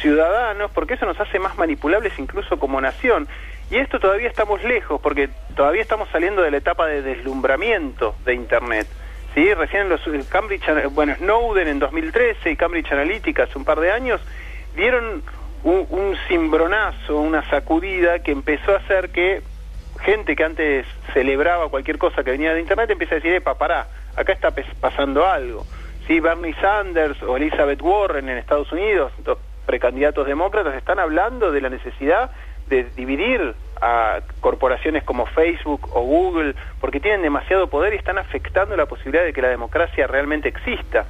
ciudadanos, 0.00 0.70
porque 0.70 0.94
eso 0.94 1.06
nos 1.06 1.18
hace 1.20 1.38
más 1.38 1.56
manipulables 1.56 2.18
incluso 2.18 2.58
como 2.58 2.80
nación. 2.80 3.28
Y 3.70 3.76
esto 3.76 4.00
todavía 4.00 4.28
estamos 4.28 4.62
lejos, 4.64 5.00
porque 5.00 5.30
todavía 5.56 5.82
estamos 5.82 6.08
saliendo 6.10 6.42
de 6.42 6.50
la 6.50 6.58
etapa 6.58 6.86
de 6.86 7.02
deslumbramiento 7.02 8.14
de 8.24 8.34
Internet. 8.34 8.86
¿sí? 9.34 9.52
Recién 9.54 9.88
los 9.88 10.00
Cambridge, 10.28 10.64
bueno, 10.90 11.14
Snowden 11.16 11.68
en 11.68 11.78
2013 11.78 12.50
y 12.50 12.56
Cambridge 12.56 12.92
Analytica 12.92 13.44
hace 13.44 13.56
un 13.56 13.64
par 13.64 13.80
de 13.80 13.90
años 13.92 14.20
dieron 14.76 15.22
un, 15.64 15.86
un 15.88 16.16
cimbronazo, 16.28 17.18
una 17.18 17.48
sacudida 17.48 18.18
que 18.18 18.32
empezó 18.32 18.72
a 18.72 18.76
hacer 18.76 19.10
que 19.10 19.42
gente 20.00 20.34
que 20.34 20.44
antes 20.44 20.86
celebraba 21.12 21.68
cualquier 21.68 21.98
cosa 21.98 22.24
que 22.24 22.32
venía 22.32 22.52
de 22.54 22.60
Internet 22.60 22.90
empieza 22.90 23.14
a 23.14 23.16
decir, 23.16 23.32
epa, 23.32 23.56
pará, 23.56 23.86
acá 24.16 24.32
está 24.32 24.52
pasando 24.80 25.26
algo. 25.26 25.64
Sí, 26.06 26.18
Bernie 26.20 26.54
Sanders 26.60 27.22
o 27.22 27.36
Elizabeth 27.36 27.80
Warren 27.80 28.28
en 28.28 28.38
Estados 28.38 28.70
Unidos, 28.72 29.12
dos 29.18 29.38
precandidatos 29.72 30.26
demócratas, 30.26 30.74
están 30.74 30.98
hablando 30.98 31.50
de 31.50 31.62
la 31.62 31.70
necesidad 31.70 32.30
de 32.68 32.84
dividir 32.94 33.54
a 33.80 34.20
corporaciones 34.42 35.02
como 35.02 35.24
Facebook 35.24 35.88
o 35.94 36.02
Google 36.02 36.54
porque 36.78 37.00
tienen 37.00 37.22
demasiado 37.22 37.68
poder 37.68 37.94
y 37.94 37.96
están 37.96 38.18
afectando 38.18 38.76
la 38.76 38.84
posibilidad 38.84 39.24
de 39.24 39.32
que 39.32 39.40
la 39.40 39.48
democracia 39.48 40.06
realmente 40.06 40.50
exista. 40.50 41.06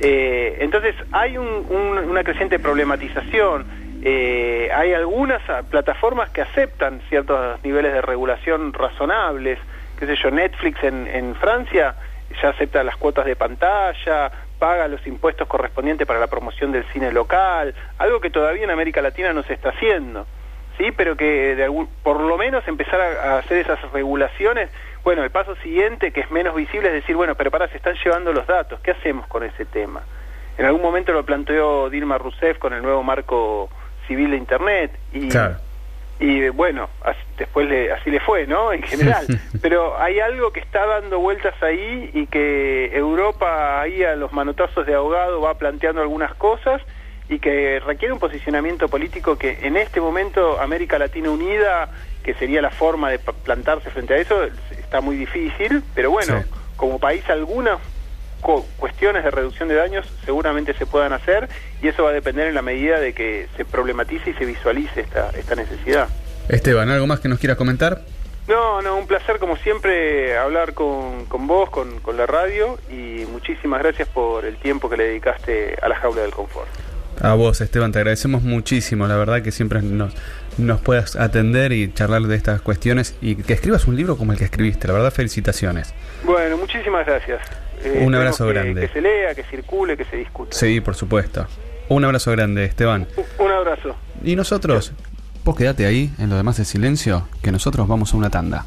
Eh, 0.00 0.56
entonces 0.58 0.96
hay 1.12 1.38
una 1.38 2.24
creciente 2.24 2.58
problematización 2.58 3.86
eh, 4.02 4.68
hay 4.74 4.92
algunas 4.92 5.40
plataformas 5.70 6.30
que 6.30 6.42
aceptan 6.42 7.00
ciertos 7.08 7.62
niveles 7.62 7.92
de 7.92 8.02
regulación 8.02 8.72
razonables, 8.72 9.60
qué 9.96 10.06
sé 10.06 10.16
yo, 10.16 10.32
Netflix 10.32 10.82
en, 10.82 11.06
en 11.06 11.36
Francia 11.36 11.94
ya 12.42 12.50
acepta 12.50 12.82
las 12.84 12.96
cuotas 12.96 13.24
de 13.26 13.36
pantalla, 13.36 14.30
paga 14.58 14.88
los 14.88 15.06
impuestos 15.06 15.46
correspondientes 15.48 16.06
para 16.06 16.20
la 16.20 16.26
promoción 16.26 16.72
del 16.72 16.84
cine 16.92 17.12
local, 17.12 17.74
algo 17.98 18.20
que 18.20 18.30
todavía 18.30 18.64
en 18.64 18.70
América 18.70 19.02
Latina 19.02 19.32
no 19.32 19.42
se 19.42 19.54
está 19.54 19.70
haciendo, 19.70 20.26
sí, 20.78 20.92
pero 20.96 21.16
que 21.16 21.54
de 21.54 21.64
algún, 21.64 21.88
por 22.02 22.20
lo 22.20 22.36
menos 22.36 22.66
empezar 22.68 23.00
a, 23.00 23.38
hacer 23.38 23.58
esas 23.58 23.80
regulaciones. 23.92 24.70
Bueno, 25.04 25.22
el 25.22 25.30
paso 25.30 25.54
siguiente, 25.56 26.10
que 26.10 26.20
es 26.20 26.30
menos 26.30 26.54
visible, 26.54 26.88
es 26.88 26.94
decir, 26.94 27.14
bueno, 27.14 27.34
pero 27.36 27.50
para, 27.50 27.68
se 27.68 27.76
están 27.76 27.94
llevando 28.02 28.32
los 28.32 28.46
datos, 28.46 28.80
¿qué 28.80 28.90
hacemos 28.90 29.26
con 29.28 29.44
ese 29.44 29.64
tema? 29.64 30.02
En 30.58 30.64
algún 30.64 30.82
momento 30.82 31.12
lo 31.12 31.24
planteó 31.24 31.90
Dilma 31.90 32.18
Rousseff 32.18 32.58
con 32.58 32.72
el 32.72 32.82
nuevo 32.82 33.02
marco 33.02 33.68
civil 34.08 34.30
de 34.30 34.36
Internet 34.36 34.90
y, 35.12 35.28
y 36.18 36.48
bueno, 36.48 36.88
después 37.36 37.68
le, 37.68 37.92
así 37.92 38.10
le 38.10 38.20
fue, 38.20 38.46
¿no? 38.46 38.72
En 38.72 38.82
general. 38.82 39.26
Pero 39.62 39.98
hay 39.98 40.20
algo 40.20 40.50
que 40.52 40.60
está 40.60 40.86
dando 40.86 41.18
vueltas 41.18 41.54
ahí 41.62 42.10
y 42.14 42.26
que 42.26 42.96
Europa 42.96 43.80
ahí 43.80 44.02
a 44.02 44.16
los 44.16 44.32
manotazos 44.32 44.86
de 44.86 44.94
ahogado 44.94 45.40
va 45.40 45.54
planteando 45.58 46.00
algunas 46.00 46.34
cosas 46.34 46.80
y 47.28 47.38
que 47.38 47.80
requiere 47.80 48.14
un 48.14 48.20
posicionamiento 48.20 48.88
político 48.88 49.36
que 49.36 49.58
en 49.62 49.76
este 49.76 50.00
momento 50.00 50.60
América 50.60 50.98
Latina 50.98 51.30
Unida, 51.30 51.90
que 52.22 52.34
sería 52.34 52.62
la 52.62 52.70
forma 52.70 53.10
de 53.10 53.18
plantarse 53.18 53.90
frente 53.90 54.14
a 54.14 54.16
eso, 54.18 54.44
está 54.70 55.00
muy 55.00 55.16
difícil, 55.16 55.82
pero 55.94 56.10
bueno, 56.10 56.44
como 56.76 56.98
país 56.98 57.28
algunos 57.28 57.80
cuestiones 58.40 59.24
de 59.24 59.30
reducción 59.30 59.68
de 59.68 59.74
daños 59.74 60.06
seguramente 60.24 60.74
se 60.74 60.86
puedan 60.86 61.12
hacer 61.12 61.48
y 61.82 61.88
eso 61.88 62.04
va 62.04 62.10
a 62.10 62.12
depender 62.12 62.46
en 62.46 62.54
la 62.54 62.62
medida 62.62 63.00
de 63.00 63.12
que 63.12 63.48
se 63.56 63.64
problematice 63.64 64.30
y 64.30 64.34
se 64.34 64.44
visualice 64.44 65.00
esta, 65.00 65.30
esta 65.30 65.54
necesidad. 65.54 66.08
Esteban, 66.48 66.88
¿algo 66.90 67.06
más 67.06 67.20
que 67.20 67.28
nos 67.28 67.38
quiera 67.38 67.56
comentar? 67.56 68.02
No, 68.48 68.80
no, 68.80 68.96
un 68.96 69.08
placer 69.08 69.38
como 69.40 69.56
siempre 69.56 70.38
hablar 70.38 70.74
con, 70.74 71.26
con 71.26 71.48
vos, 71.48 71.68
con, 71.70 71.98
con 71.98 72.16
la 72.16 72.26
radio 72.26 72.78
y 72.88 73.24
muchísimas 73.32 73.82
gracias 73.82 74.08
por 74.08 74.44
el 74.44 74.56
tiempo 74.58 74.88
que 74.88 74.96
le 74.96 75.04
dedicaste 75.08 75.76
a 75.82 75.88
la 75.88 75.96
jaula 75.96 76.22
del 76.22 76.30
confort. 76.30 76.68
A 77.20 77.34
vos, 77.34 77.60
Esteban, 77.60 77.92
te 77.92 77.98
agradecemos 77.98 78.42
muchísimo. 78.42 79.06
La 79.06 79.16
verdad 79.16 79.42
que 79.42 79.50
siempre 79.50 79.80
nos, 79.82 80.12
nos 80.58 80.80
puedas 80.80 81.16
atender 81.16 81.72
y 81.72 81.92
charlar 81.92 82.22
de 82.22 82.36
estas 82.36 82.60
cuestiones 82.60 83.16
y 83.20 83.36
que 83.36 83.54
escribas 83.54 83.86
un 83.86 83.96
libro 83.96 84.16
como 84.16 84.32
el 84.32 84.38
que 84.38 84.44
escribiste. 84.44 84.86
La 84.86 84.94
verdad, 84.94 85.10
felicitaciones. 85.10 85.94
Bueno, 86.24 86.56
muchísimas 86.58 87.06
gracias. 87.06 87.40
Eh, 87.86 88.04
un 88.04 88.14
abrazo 88.14 88.46
grande. 88.46 88.82
Que 88.82 88.88
se 88.88 89.00
lea, 89.00 89.34
que 89.34 89.44
circule, 89.44 89.96
que 89.96 90.04
se 90.04 90.16
discute. 90.16 90.56
Sí, 90.56 90.80
por 90.80 90.94
supuesto. 90.94 91.46
Un 91.88 92.04
abrazo 92.04 92.32
grande, 92.32 92.64
Esteban. 92.64 93.06
Un 93.38 93.50
abrazo. 93.52 93.94
Y 94.24 94.34
nosotros, 94.34 94.92
vos 95.44 95.56
quedate 95.56 95.86
ahí, 95.86 96.12
en 96.18 96.30
lo 96.30 96.36
demás 96.36 96.56
de 96.56 96.64
silencio, 96.64 97.28
que 97.42 97.52
nosotros 97.52 97.86
vamos 97.86 98.12
a 98.12 98.16
una 98.16 98.30
tanda. 98.30 98.66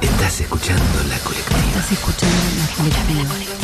Estás 0.00 0.40
escuchando 0.40 0.82
la 1.08 1.18
colectiva. 1.18 1.58
Estás 1.58 1.92
escuchando 1.92 2.36
la 2.58 2.76
colectiva. 2.76 3.57